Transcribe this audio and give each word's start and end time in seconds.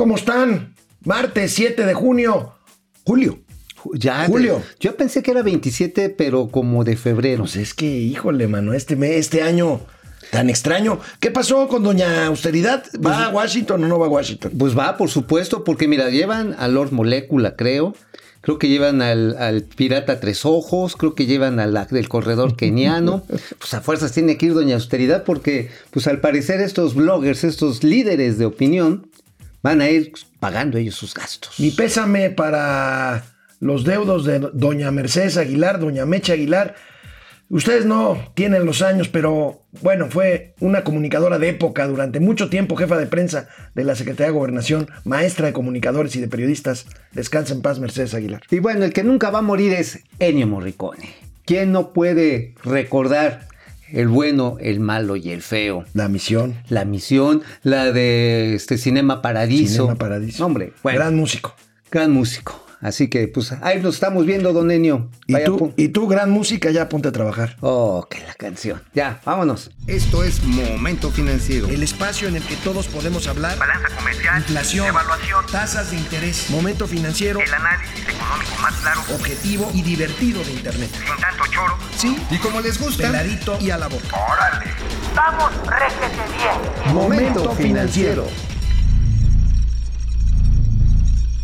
¿Cómo 0.00 0.16
están? 0.16 0.74
Martes 1.04 1.52
7 1.52 1.84
de 1.84 1.92
junio. 1.92 2.54
Julio. 3.04 3.38
Ya, 3.92 4.24
Julio. 4.24 4.62
Yo 4.80 4.96
pensé 4.96 5.22
que 5.22 5.30
era 5.30 5.42
27, 5.42 6.08
pero 6.08 6.48
como 6.48 6.84
de 6.84 6.96
febrero. 6.96 7.42
Pues 7.42 7.56
es 7.56 7.74
que, 7.74 7.84
híjole, 7.84 8.48
mano, 8.48 8.72
este, 8.72 8.96
mes, 8.96 9.10
este 9.16 9.42
año 9.42 9.82
tan 10.30 10.48
extraño. 10.48 11.00
¿Qué 11.20 11.30
pasó 11.30 11.68
con 11.68 11.82
Doña 11.82 12.28
Austeridad? 12.28 12.82
¿Va 13.04 13.26
a 13.26 13.28
Washington 13.28 13.84
o 13.84 13.88
no 13.88 13.98
va 13.98 14.06
a 14.06 14.08
Washington? 14.08 14.52
Pues 14.58 14.76
va, 14.76 14.96
por 14.96 15.10
supuesto, 15.10 15.64
porque 15.64 15.86
mira, 15.86 16.08
llevan 16.08 16.56
a 16.58 16.66
Lord 16.66 16.92
Molecula, 16.92 17.54
creo. 17.54 17.94
Creo 18.40 18.58
que 18.58 18.68
llevan 18.68 19.02
al, 19.02 19.36
al 19.36 19.64
Pirata 19.64 20.18
Tres 20.18 20.46
Ojos, 20.46 20.96
creo 20.96 21.14
que 21.14 21.26
llevan 21.26 21.60
al 21.60 21.88
del 21.90 22.08
corredor 22.08 22.56
keniano. 22.56 23.22
Pues 23.58 23.74
a 23.74 23.82
fuerzas 23.82 24.12
tiene 24.12 24.38
que 24.38 24.46
ir 24.46 24.54
Doña 24.54 24.76
Austeridad 24.76 25.24
porque, 25.24 25.68
pues 25.90 26.06
al 26.06 26.22
parecer 26.22 26.62
estos 26.62 26.94
bloggers, 26.94 27.44
estos 27.44 27.84
líderes 27.84 28.38
de 28.38 28.46
opinión, 28.46 29.09
van 29.62 29.80
a 29.80 29.90
ir 29.90 30.12
pagando 30.38 30.78
ellos 30.78 30.94
sus 30.94 31.14
gastos. 31.14 31.58
Mi 31.58 31.70
pésame 31.70 32.30
para 32.30 33.24
los 33.60 33.84
deudos 33.84 34.24
de 34.24 34.38
Doña 34.52 34.90
Mercedes 34.90 35.36
Aguilar, 35.36 35.78
Doña 35.78 36.06
Mecha 36.06 36.32
Aguilar. 36.32 36.74
Ustedes 37.50 37.84
no 37.84 38.30
tienen 38.34 38.64
los 38.64 38.80
años, 38.80 39.08
pero 39.08 39.66
bueno, 39.82 40.06
fue 40.08 40.54
una 40.60 40.84
comunicadora 40.84 41.38
de 41.38 41.48
época 41.48 41.88
durante 41.88 42.20
mucho 42.20 42.48
tiempo, 42.48 42.76
jefa 42.76 42.96
de 42.96 43.06
prensa 43.06 43.48
de 43.74 43.82
la 43.82 43.96
Secretaría 43.96 44.28
de 44.28 44.38
Gobernación, 44.38 44.88
maestra 45.04 45.46
de 45.46 45.52
comunicadores 45.52 46.14
y 46.14 46.20
de 46.20 46.28
periodistas. 46.28 46.86
Descansa 47.12 47.52
en 47.52 47.62
paz, 47.62 47.80
Mercedes 47.80 48.14
Aguilar. 48.14 48.42
Y 48.50 48.60
bueno, 48.60 48.84
el 48.84 48.92
que 48.92 49.02
nunca 49.02 49.30
va 49.30 49.40
a 49.40 49.42
morir 49.42 49.72
es 49.72 49.98
Ennio 50.20 50.46
Morricone. 50.46 51.12
¿Quién 51.44 51.72
no 51.72 51.92
puede 51.92 52.54
recordar 52.62 53.49
el 53.92 54.08
bueno, 54.08 54.56
el 54.60 54.80
malo 54.80 55.16
y 55.16 55.30
el 55.30 55.42
feo? 55.42 55.84
La 55.94 56.08
misión. 56.08 56.56
La 56.68 56.84
misión, 56.84 57.42
la 57.62 57.92
de 57.92 58.54
este 58.54 58.78
Cinema 58.78 59.22
Paradiso. 59.22 59.82
Cinema 59.84 59.94
Paradiso. 59.96 60.44
Hombre, 60.46 60.72
bueno, 60.82 60.98
Gran 60.98 61.16
músico. 61.16 61.54
gran 61.90 62.12
músico. 62.12 62.64
Así 62.80 63.08
que, 63.08 63.28
pues, 63.28 63.52
ahí 63.60 63.80
nos 63.82 63.94
estamos 63.96 64.24
viendo, 64.24 64.52
don 64.54 64.70
Ennio. 64.70 65.10
Y 65.26 65.34
tú, 65.44 65.74
y 65.76 65.88
tú, 65.88 66.08
gran 66.08 66.30
música, 66.30 66.70
ya 66.70 66.88
ponte 66.88 67.08
a 67.08 67.12
trabajar. 67.12 67.56
Oh, 67.60 68.06
que 68.08 68.20
la 68.20 68.32
canción. 68.34 68.82
Ya, 68.94 69.20
vámonos. 69.24 69.70
Esto 69.86 70.24
es 70.24 70.42
Momento 70.44 71.10
Financiero. 71.10 71.68
El 71.68 71.82
espacio 71.82 72.28
en 72.28 72.36
el 72.36 72.42
que 72.42 72.56
todos 72.56 72.86
podemos 72.88 73.26
hablar. 73.26 73.58
balanza 73.58 73.88
comercial, 73.94 74.38
Inflación, 74.38 74.86
evaluación, 74.86 75.44
tasas 75.52 75.90
de 75.90 75.98
interés, 75.98 76.48
momento 76.48 76.86
financiero, 76.86 77.40
el 77.40 77.52
análisis 77.52 78.00
económico 78.08 78.52
más 78.62 78.74
claro, 78.76 79.00
objetivo 79.14 79.70
y 79.74 79.82
divertido 79.82 80.42
de 80.42 80.52
Internet. 80.52 80.90
sin 80.92 81.16
tanto 81.20 81.44
choro. 81.50 81.76
Sí, 81.96 82.16
Y 82.30 82.38
como 82.38 82.60
les 82.62 82.78
gusta, 82.80 83.02
peladito 83.08 83.58
y 83.60 83.70
a 83.70 83.76
la 83.78 83.88
boca. 83.88 84.16
¡Órale! 84.16 84.70
¡Vamos, 85.14 85.50
réjete 85.66 86.16
bien! 86.38 86.94
Momento 86.94 87.52
financiero. 87.52 88.26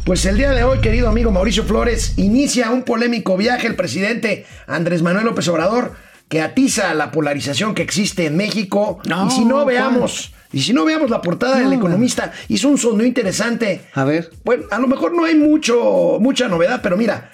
Pues 0.06 0.24
el 0.24 0.36
día 0.36 0.52
de 0.52 0.62
hoy, 0.62 0.78
querido 0.78 1.08
amigo 1.08 1.32
Mauricio 1.32 1.64
Flores, 1.64 2.12
inicia 2.16 2.70
un 2.70 2.84
polémico 2.84 3.36
viaje 3.36 3.66
el 3.66 3.74
presidente 3.74 4.46
Andrés 4.68 5.02
Manuel 5.02 5.24
López 5.24 5.48
Obrador 5.48 5.94
que 6.28 6.40
atiza 6.40 6.94
la 6.94 7.10
polarización 7.10 7.74
que 7.74 7.82
existe 7.82 8.26
en 8.26 8.36
México. 8.36 9.00
No, 9.08 9.26
y 9.26 9.30
si 9.32 9.44
no 9.44 9.64
¿cuál? 9.64 9.66
veamos, 9.66 10.32
y 10.52 10.62
si 10.62 10.72
no 10.72 10.84
veamos 10.84 11.10
la 11.10 11.22
portada 11.22 11.56
del 11.56 11.70
No, 11.70 11.74
economista, 11.74 12.32
hizo 12.46 12.68
un 12.68 12.78
sondeo 12.78 13.04
interesante. 13.04 13.80
A 13.94 14.04
ver. 14.04 14.30
Bueno, 14.44 14.66
a 14.70 14.78
lo 14.78 14.86
mejor 14.86 15.12
no 15.12 15.24
hay 15.24 15.34
mucho, 15.34 16.18
mucha 16.20 16.46
novedad, 16.46 16.82
pero 16.84 16.96
mira, 16.96 17.32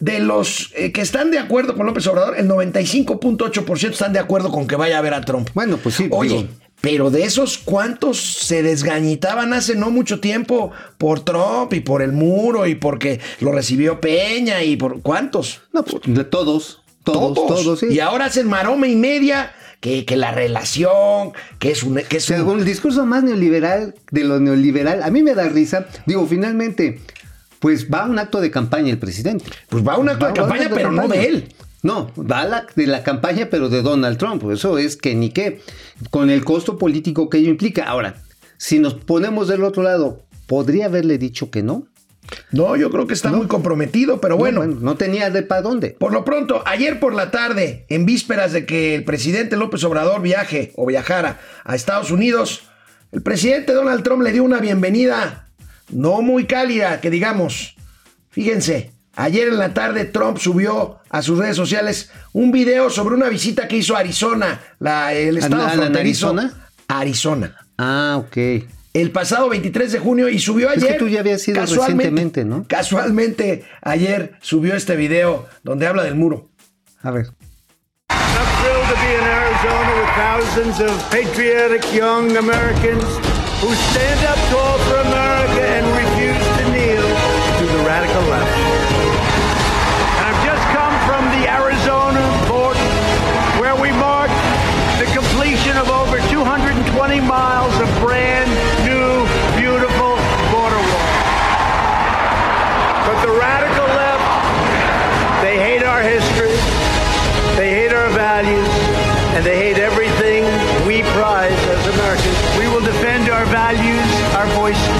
de 0.00 0.18
los 0.18 0.72
eh, 0.74 0.92
que 0.92 1.02
están 1.02 1.30
de 1.30 1.38
acuerdo 1.38 1.76
con 1.76 1.84
López 1.84 2.06
Obrador, 2.06 2.38
el 2.38 2.48
95.8% 2.48 3.90
están 3.90 4.14
de 4.14 4.20
acuerdo 4.20 4.50
con 4.50 4.66
que 4.66 4.76
vaya 4.76 4.96
a 4.96 5.02
ver 5.02 5.12
a 5.12 5.20
Trump. 5.20 5.50
Bueno, 5.52 5.76
pues 5.76 5.96
sí, 5.96 6.08
Oye, 6.10 6.36
digo. 6.36 6.48
Pero 6.80 7.10
de 7.10 7.24
esos, 7.24 7.58
¿cuántos 7.58 8.18
se 8.20 8.62
desgañitaban 8.62 9.52
hace 9.52 9.74
no 9.74 9.90
mucho 9.90 10.20
tiempo 10.20 10.70
por 10.98 11.20
Trump 11.20 11.72
y 11.72 11.80
por 11.80 12.02
el 12.02 12.12
muro 12.12 12.66
y 12.66 12.74
porque 12.76 13.20
lo 13.40 13.50
recibió 13.52 14.00
Peña 14.00 14.62
y 14.62 14.76
por 14.76 15.02
cuántos? 15.02 15.62
No, 15.72 15.84
pues, 15.84 16.02
de 16.06 16.24
todos. 16.24 16.82
Todos, 17.02 17.34
todos, 17.34 17.80
sí. 17.80 17.86
Y 17.90 18.00
ahora 18.00 18.24
hacen 18.26 18.48
maroma 18.48 18.88
y 18.88 18.96
media 18.96 19.52
que, 19.80 20.04
que 20.04 20.16
la 20.16 20.32
relación, 20.32 21.32
que 21.60 21.70
es 21.70 21.82
un... 21.84 21.94
Que 22.08 22.16
es 22.16 22.28
un- 22.30 22.36
Según 22.36 22.58
el 22.60 22.64
discurso 22.64 23.06
más 23.06 23.22
neoliberal 23.22 23.94
de 24.10 24.24
lo 24.24 24.40
neoliberal, 24.40 25.02
a 25.04 25.10
mí 25.10 25.22
me 25.22 25.34
da 25.34 25.48
risa. 25.48 25.86
Digo, 26.06 26.26
finalmente, 26.26 27.00
pues 27.60 27.88
va 27.92 28.00
a 28.02 28.06
un 28.06 28.18
acto 28.18 28.40
de 28.40 28.50
campaña 28.50 28.90
el 28.90 28.98
presidente. 28.98 29.44
pues 29.68 29.86
va 29.86 29.94
a 29.94 29.98
un 29.98 30.08
acto 30.08 30.24
de 30.26 30.32
un 30.32 30.36
campaña, 30.36 30.62
acto 30.64 30.74
pero 30.74 30.90
no 30.92 31.02
campaña. 31.02 31.20
de 31.22 31.28
él. 31.28 31.48
No, 31.86 32.10
va 32.18 32.44
la, 32.44 32.66
de 32.74 32.88
la 32.88 33.04
campaña, 33.04 33.46
pero 33.48 33.68
de 33.68 33.80
Donald 33.80 34.18
Trump. 34.18 34.42
Eso 34.50 34.76
es 34.76 34.96
que 34.96 35.14
ni 35.14 35.30
qué. 35.30 35.60
Con 36.10 36.30
el 36.30 36.44
costo 36.44 36.78
político 36.78 37.30
que 37.30 37.38
ello 37.38 37.48
implica. 37.48 37.84
Ahora, 37.84 38.16
si 38.56 38.80
nos 38.80 38.94
ponemos 38.94 39.46
del 39.46 39.62
otro 39.62 39.84
lado, 39.84 40.24
¿podría 40.48 40.86
haberle 40.86 41.16
dicho 41.16 41.48
que 41.52 41.62
no? 41.62 41.86
No, 42.50 42.74
yo 42.74 42.90
creo 42.90 43.06
que 43.06 43.14
está 43.14 43.30
muy 43.30 43.46
comprometido, 43.46 44.20
pero 44.20 44.36
bueno. 44.36 44.66
No, 44.66 44.80
no 44.80 44.96
tenía 44.96 45.30
de 45.30 45.44
para 45.44 45.62
dónde. 45.62 45.90
Por 45.90 46.12
lo 46.12 46.24
pronto, 46.24 46.60
ayer 46.66 46.98
por 46.98 47.14
la 47.14 47.30
tarde, 47.30 47.86
en 47.88 48.04
vísperas 48.04 48.52
de 48.52 48.66
que 48.66 48.96
el 48.96 49.04
presidente 49.04 49.56
López 49.56 49.84
Obrador 49.84 50.20
viaje 50.22 50.72
o 50.74 50.86
viajara 50.86 51.38
a 51.62 51.76
Estados 51.76 52.10
Unidos, 52.10 52.64
el 53.12 53.22
presidente 53.22 53.72
Donald 53.72 54.02
Trump 54.02 54.22
le 54.22 54.32
dio 54.32 54.42
una 54.42 54.58
bienvenida 54.58 55.46
no 55.90 56.20
muy 56.20 56.46
cálida, 56.46 57.00
que 57.00 57.10
digamos. 57.10 57.76
Fíjense, 58.30 58.95
ayer 59.16 59.48
en 59.48 59.58
la 59.58 59.74
tarde 59.74 60.04
Trump 60.04 60.38
subió 60.38 60.98
a 61.10 61.22
sus 61.22 61.38
redes 61.38 61.56
sociales 61.56 62.10
un 62.32 62.52
video 62.52 62.90
sobre 62.90 63.14
una 63.16 63.28
visita 63.28 63.66
que 63.66 63.78
hizo 63.78 63.96
a 63.96 64.00
Arizona, 64.00 64.60
la- 64.78 65.12
el 65.12 65.38
estado 65.38 65.62
¿A- 65.62 65.66
a- 65.66 65.72
a 65.72 65.74
fronterizo. 65.76 66.28
Arizona? 66.28 66.54
Arizona. 66.88 67.56
Ah, 67.78 68.16
ok. 68.18 68.36
El 68.94 69.10
pasado 69.10 69.48
23 69.50 69.92
de 69.92 69.98
junio 69.98 70.28
y 70.30 70.38
subió 70.38 70.70
Es 70.70 70.78
ayer. 70.78 70.92
que 70.94 70.98
tú 70.98 71.08
ya 71.08 71.20
habías 71.20 71.46
ido 71.46 71.60
recientemente, 71.60 72.44
¿no? 72.46 72.64
Casualmente, 72.68 73.64
ayer 73.82 74.32
subió 74.40 74.74
este 74.74 74.96
video 74.96 75.46
donde 75.64 75.86
habla 75.86 76.02
del 76.04 76.14
muro. 76.14 76.48
A 77.02 77.10
ver. 77.10 77.26
I'm 78.08 78.16
thrilled 78.62 78.88
to 78.88 78.96
be 79.02 79.12
in 79.12 79.24
Arizona 79.24 79.90
with 80.00 80.10
thousands 80.16 80.80
of 80.80 81.10
patriotic 81.10 81.82
young 81.92 82.36
Americans 82.38 83.04
who 83.60 83.74
stand 83.90 84.20
up 84.24 84.38
tall 84.50 84.65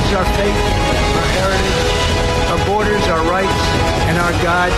voices, 0.06 0.16
our 0.16 0.24
faith, 0.36 0.56
our 1.16 1.28
heritage, 1.36 2.50
our 2.50 2.66
borders, 2.66 3.02
our 3.08 3.22
rights, 3.30 3.62
and 4.08 4.18
our 4.18 4.32
God 4.42 4.70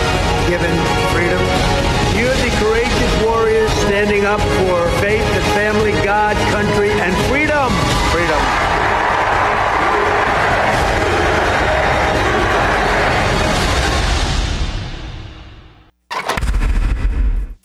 given 0.49 0.71
freedom. 1.13 1.41
You're 2.17 2.35
the 2.35 2.51
courageous 2.59 3.23
warriors 3.23 3.71
standing 3.85 4.25
up 4.25 4.39
for 4.39 4.89
faith 5.01 5.21
and 5.21 5.43
family, 5.53 5.91
God, 6.03 6.35
country, 6.51 6.91
and 6.91 7.13
freedom. 7.29 7.69
Freedom. 8.11 8.43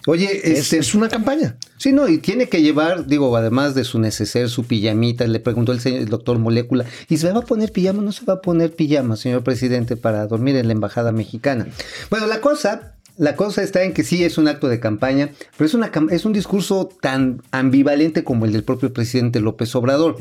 Oye, 0.07 0.41
Es, 0.45 0.59
este, 0.59 0.79
es 0.79 0.95
una 0.95 1.09
campaña. 1.09 1.57
Sí, 1.85 1.93
no, 1.93 2.09
y 2.09 2.17
tiene 2.17 2.49
que 2.49 2.63
llevar, 2.63 3.07
digo, 3.07 3.37
además 3.37 3.75
de 3.75 3.85
su 3.85 3.99
neceser, 3.99 4.49
su 4.49 4.65
pijamita, 4.65 5.27
le 5.27 5.39
preguntó 5.39 5.71
el, 5.71 5.81
señor, 5.81 6.01
el 6.01 6.09
doctor 6.09 6.39
Molécula, 6.39 6.87
¿y 7.11 7.19
se 7.19 7.31
va 7.31 7.41
a 7.41 7.45
poner 7.45 7.73
pijama? 7.73 8.01
No 8.01 8.11
se 8.11 8.25
va 8.25 8.33
a 8.33 8.41
poner 8.41 8.75
pijama, 8.75 9.17
señor 9.17 9.45
presidente, 9.45 9.99
para 9.99 10.27
dormir 10.27 10.57
en 10.57 10.69
la 10.69 10.73
embajada 10.73 11.13
mexicana. 11.13 11.67
Bueno, 12.09 12.27
la 12.27 12.41
cosa, 12.41 12.95
la 13.19 13.37
cosa 13.37 13.63
está 13.63 13.83
en 13.83 13.93
que 13.93 14.03
sí 14.03 14.25
es 14.25 14.39
un 14.39 14.49
acto 14.49 14.69
de 14.69 14.81
campaña, 14.81 15.33
pero 15.59 15.67
es, 15.67 15.75
una, 15.75 15.93
es 16.09 16.25
un 16.25 16.33
discurso 16.33 16.89
tan 17.03 17.43
ambivalente 17.51 18.25
como 18.25 18.47
el 18.47 18.55
del 18.55 18.65
propio 18.65 18.91
presidente 18.95 19.41
López 19.41 19.75
Obrador. 19.75 20.17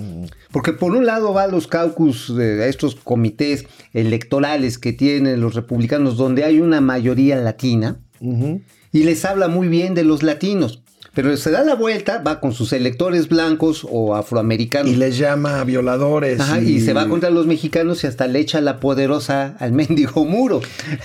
Porque 0.51 0.73
por 0.73 0.91
un 0.91 1.05
lado 1.05 1.33
va 1.33 1.43
a 1.43 1.47
los 1.47 1.67
caucus, 1.67 2.35
de 2.35 2.61
a 2.61 2.67
estos 2.67 2.95
comités 2.95 3.67
electorales 3.93 4.77
que 4.77 4.91
tienen 4.91 5.39
los 5.39 5.55
republicanos, 5.55 6.17
donde 6.17 6.43
hay 6.43 6.59
una 6.59 6.81
mayoría 6.81 7.37
latina, 7.37 7.99
y 8.19 9.03
les 9.03 9.23
habla 9.23 9.47
muy 9.47 9.69
bien 9.69 9.95
de 9.95 10.03
los 10.03 10.23
latinos. 10.23 10.82
Pero 11.13 11.37
se 11.37 11.51
da 11.51 11.63
la 11.63 11.75
vuelta, 11.75 12.23
va 12.25 12.39
con 12.39 12.53
sus 12.53 12.73
electores 12.73 13.29
blancos 13.29 13.85
o 13.87 14.15
afroamericanos. 14.15 14.91
Y 14.91 14.95
les 14.95 15.17
llama 15.17 15.63
violadores. 15.63 16.39
Ajá, 16.39 16.59
y 16.59 16.81
se 16.81 16.93
va 16.93 17.07
contra 17.07 17.29
los 17.29 17.45
mexicanos 17.45 18.03
y 18.03 18.07
hasta 18.07 18.25
le 18.25 18.39
echa 18.39 18.61
la 18.61 18.79
poderosa 18.79 19.55
al 19.59 19.73
mendigo 19.73 20.25
muro. 20.25 20.61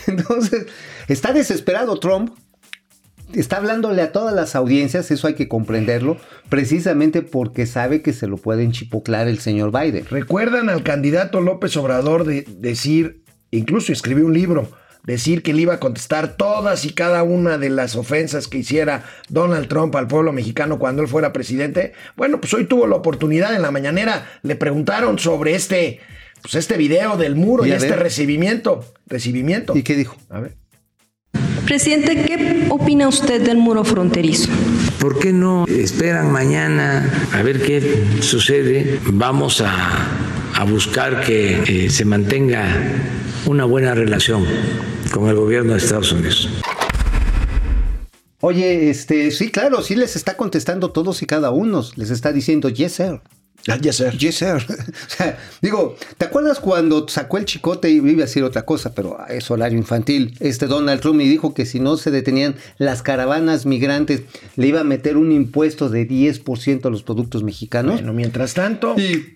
Entonces, 0.07 0.67
está 1.09 1.33
desesperado 1.35 2.01
Trump. 2.01 2.33
está 3.35 3.59
hablándole 3.59 4.01
a 4.01 4.11
todas 4.11 4.35
las 4.35 4.57
audiencias, 4.57 5.11
eso 5.11 5.27
hay 5.27 5.35
que 5.35 5.47
comprenderlo, 5.47 6.17
precisamente 6.49 7.21
porque 7.21 7.67
sabe 7.67 8.01
que 8.01 8.15
se 8.15 8.27
lo 8.27 8.39
puede 8.39 8.63
enchipoclar 8.63 9.29
el 9.29 9.41
señor 9.41 9.79
Biden. 9.79 10.07
¿Recuerdan 10.11 10.71
al 10.71 10.83
candidato 10.83 11.43
López 11.43 11.77
Obrador 11.77 12.25
de 12.25 12.47
decir, 12.57 13.25
incluso 13.51 13.93
escribió 13.93 14.25
un 14.25 14.33
libro, 14.33 14.71
decir 15.13 15.43
que 15.43 15.55
le 15.55 15.63
iba 15.63 15.75
a 15.75 15.81
contestar 15.81 16.37
todas 16.37 16.85
y 16.85 16.91
cada 16.91 17.23
una 17.23 17.57
de 17.57 17.71
las 17.71 17.97
ofensas 17.97 18.47
que 18.47 18.59
hiciera 18.59 19.05
Donald 19.31 19.67
Trump 19.67 19.97
al 19.97 20.07
pueblo 20.07 20.33
mexicano 20.33 20.79
cuando 20.79 21.01
él 21.03 21.09
fuera 21.09 21.33
presidente? 21.33 21.95
Bueno, 22.15 22.41
pues 22.41 22.53
hoy 22.53 22.67
tuvo 22.67 22.87
la 22.87 22.97
oportunidad 22.97 23.55
en 23.57 23.63
la 23.63 23.71
mañanera, 23.71 24.31
le 24.43 24.55
preguntaron 24.55 25.19
sobre 25.19 25.55
este, 25.55 26.01
pues 26.43 26.57
este 26.57 26.77
video 26.77 27.17
del 27.17 27.37
muro 27.37 27.65
y, 27.65 27.73
este 27.73 27.91
ver. 27.91 28.01
recibimiento. 28.01 28.85
Recibimiento. 29.07 29.75
¿Y 29.75 29.83
qué 29.83 29.97
dijo? 29.97 30.17
A 30.29 30.41
ver. 30.41 30.57
Presidente, 31.65 32.25
¿qué 32.25 32.67
opina 32.69 33.09
usted 33.09 33.41
del 33.41 33.57
muro 33.57 33.85
fronterizo? 33.85 34.51
¿Por 35.01 35.19
qué 35.19 35.33
no 35.33 35.65
esperan 35.67 36.31
mañana 36.31 37.11
a 37.33 37.43
ver 37.43 37.63
qué 37.63 38.05
sucede? 38.21 39.01
Vamos 39.07 39.63
a, 39.63 40.07
a 40.55 40.65
buscar 40.65 41.23
que 41.23 41.87
eh, 41.87 41.91
se 41.91 42.05
mantenga 42.05 42.67
una 43.47 43.65
buena 43.65 43.95
relación 43.95 44.45
con 45.19 45.29
el 45.29 45.37
gobierno 45.37 45.73
de 45.73 45.79
Estados 45.79 46.13
Unidos. 46.13 46.49
Oye, 48.41 48.89
este, 48.89 49.31
sí, 49.33 49.51
claro, 49.51 49.83
sí 49.83 49.97
les 49.97 50.15
está 50.15 50.37
contestando 50.37 50.91
todos 50.93 51.23
y 51.23 51.27
cada 51.27 51.51
uno. 51.51 51.85
Les 51.97 52.11
está 52.11 52.33
diciendo, 52.33 52.69
yes, 52.69 52.93
sir. 52.93 53.21
Ah, 53.67 53.77
Yes, 53.77 53.97
sir. 53.97 54.17
Yes, 54.17 54.37
sir. 54.37 54.55
o 54.57 55.11
sea, 55.11 55.39
digo, 55.61 55.97
¿te 56.17 56.25
acuerdas 56.27 56.61
cuando 56.61 57.07
sacó 57.09 57.39
el 57.39 57.45
chicote 57.45 57.91
y 57.91 57.97
iba 57.97 58.23
a 58.23 58.27
decir 58.27 58.45
otra 58.45 58.65
cosa, 58.65 58.95
pero 58.95 59.19
es 59.29 59.51
horario 59.51 59.77
infantil? 59.77 60.37
Este 60.41 60.67
Donald 60.67 61.01
Trump 61.01 61.21
y 61.21 61.29
dijo 61.29 61.53
que 61.53 61.67
si 61.67 61.81
no 61.81 61.97
se 61.97 62.11
detenían 62.11 62.55
las 62.79 63.03
caravanas 63.03 63.67
migrantes, 63.67 64.23
le 64.57 64.69
iba 64.69 64.81
a 64.81 64.85
meter 64.85 65.17
un 65.17 65.33
impuesto 65.33 65.89
de 65.91 66.09
10% 66.09 66.87
a 66.87 66.91
los 66.91 67.03
productos 67.03 67.43
mexicanos. 67.43 67.95
Bueno, 67.95 68.13
mientras 68.13 68.55
tanto, 68.55 68.95
y 68.97 69.35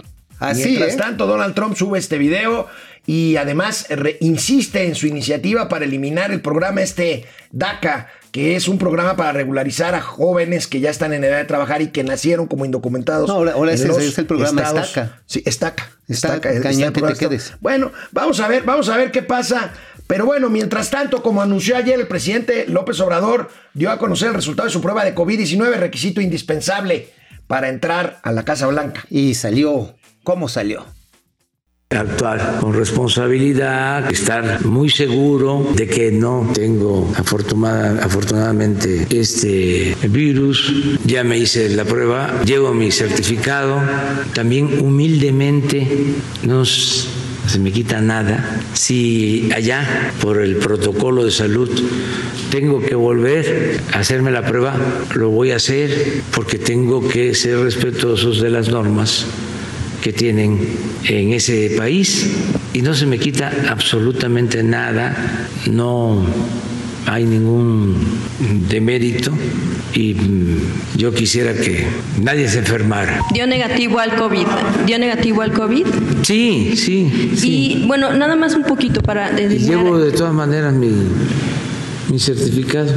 así, 0.50 0.64
mientras 0.64 0.94
¿eh? 0.94 0.96
tanto, 0.96 1.26
Donald 1.26 1.54
Trump 1.54 1.76
sube 1.76 1.98
este 1.98 2.18
video 2.18 2.66
y 3.06 3.36
además 3.36 3.86
insiste 4.20 4.86
en 4.86 4.94
su 4.94 5.06
iniciativa 5.06 5.68
para 5.68 5.84
eliminar 5.84 6.30
el 6.30 6.40
programa 6.40 6.82
este 6.82 7.24
DACA, 7.50 8.08
que 8.30 8.56
es 8.56 8.68
un 8.68 8.78
programa 8.78 9.16
para 9.16 9.32
regularizar 9.32 9.94
a 9.94 10.00
jóvenes 10.00 10.66
que 10.66 10.80
ya 10.80 10.90
están 10.90 11.12
en 11.12 11.24
edad 11.24 11.38
de 11.38 11.44
trabajar 11.44 11.82
y 11.82 11.88
que 11.88 12.04
nacieron 12.04 12.46
como 12.46 12.64
indocumentados. 12.64 13.28
No, 13.28 13.34
ahora- 13.34 13.52
ahora 13.52 13.72
los 13.72 13.80
es 13.98 14.16
el 14.18 14.26
programa 14.26 14.62
estados- 14.62 14.88
Estaca. 14.88 15.20
Sí, 15.26 15.42
Estaca. 15.44 15.90
Estaca, 16.08 16.50
Estaca, 16.52 16.92
que 16.92 17.02
te 17.02 17.14
quedes. 17.18 17.52
Bueno, 17.60 17.90
vamos 18.12 18.40
a 18.40 18.48
ver, 18.48 18.62
vamos 18.64 18.88
a 18.88 18.96
ver 18.96 19.10
qué 19.10 19.22
pasa. 19.22 19.72
Pero 20.06 20.26
bueno, 20.26 20.50
mientras 20.50 20.90
tanto, 20.90 21.22
como 21.22 21.40
anunció 21.42 21.76
ayer 21.76 21.98
el 21.98 22.06
presidente 22.06 22.66
López 22.68 23.00
Obrador, 23.00 23.48
dio 23.72 23.90
a 23.90 23.98
conocer 23.98 24.28
el 24.28 24.34
resultado 24.34 24.66
de 24.66 24.72
su 24.72 24.80
prueba 24.82 25.04
de 25.04 25.14
COVID-19, 25.14 25.74
requisito 25.76 26.20
indispensable 26.20 27.08
para 27.46 27.68
entrar 27.68 28.18
a 28.22 28.32
la 28.32 28.44
Casa 28.44 28.66
Blanca. 28.66 29.04
Y 29.10 29.34
salió. 29.34 29.94
¿Cómo 30.22 30.48
salió? 30.48 30.84
Actuar 31.90 32.58
con 32.60 32.72
responsabilidad, 32.72 34.10
estar 34.10 34.64
muy 34.64 34.88
seguro 34.88 35.66
de 35.74 35.86
que 35.86 36.10
no 36.10 36.48
tengo 36.54 37.12
afortunada- 37.16 38.02
afortunadamente 38.02 39.06
este 39.10 39.94
virus. 40.08 40.72
Ya 41.04 41.22
me 41.22 41.36
hice 41.36 41.68
la 41.70 41.84
prueba, 41.84 42.40
llevo 42.46 42.72
mi 42.72 42.90
certificado. 42.90 43.78
También 44.32 44.80
humildemente 44.80 45.86
no 46.44 46.62
s- 46.62 47.08
se 47.46 47.58
me 47.58 47.70
quita 47.72 48.00
nada. 48.00 48.58
Si 48.72 49.50
allá, 49.54 50.12
por 50.22 50.40
el 50.40 50.56
protocolo 50.56 51.24
de 51.26 51.30
salud, 51.30 51.68
tengo 52.50 52.80
que 52.80 52.94
volver 52.94 53.82
a 53.92 53.98
hacerme 53.98 54.30
la 54.30 54.46
prueba, 54.46 54.74
lo 55.14 55.28
voy 55.28 55.50
a 55.50 55.56
hacer 55.56 56.22
porque 56.34 56.58
tengo 56.58 57.06
que 57.06 57.34
ser 57.34 57.58
respetuosos 57.58 58.40
de 58.40 58.48
las 58.48 58.68
normas 58.70 59.26
que 60.02 60.12
tienen 60.12 60.58
en 61.04 61.32
ese 61.32 61.74
país 61.78 62.28
y 62.74 62.82
no 62.82 62.92
se 62.94 63.06
me 63.06 63.18
quita 63.18 63.50
absolutamente 63.70 64.62
nada, 64.62 65.16
no 65.70 66.24
hay 67.06 67.24
ningún 67.24 67.96
demérito 68.68 69.32
y 69.94 70.14
mm, 70.14 70.96
yo 70.98 71.12
quisiera 71.14 71.54
que 71.54 71.86
nadie 72.20 72.48
se 72.48 72.58
enfermara. 72.58 73.20
Dio 73.32 73.46
negativo 73.46 73.98
al 73.98 74.14
COVID. 74.16 74.46
Dio 74.86 74.98
negativo 74.98 75.42
al 75.42 75.52
COVID. 75.52 75.86
Sí, 76.22 76.72
sí, 76.76 77.30
sí. 77.36 77.48
Y 77.82 77.86
bueno, 77.86 78.12
nada 78.14 78.34
más 78.36 78.54
un 78.54 78.64
poquito 78.64 79.02
para 79.02 79.30
Y 79.32 79.36
delimitar- 79.44 79.68
llevo 79.68 79.98
de 79.98 80.12
todas 80.12 80.34
maneras 80.34 80.72
mi, 80.74 80.90
mi 82.10 82.18
certificado. 82.18 82.92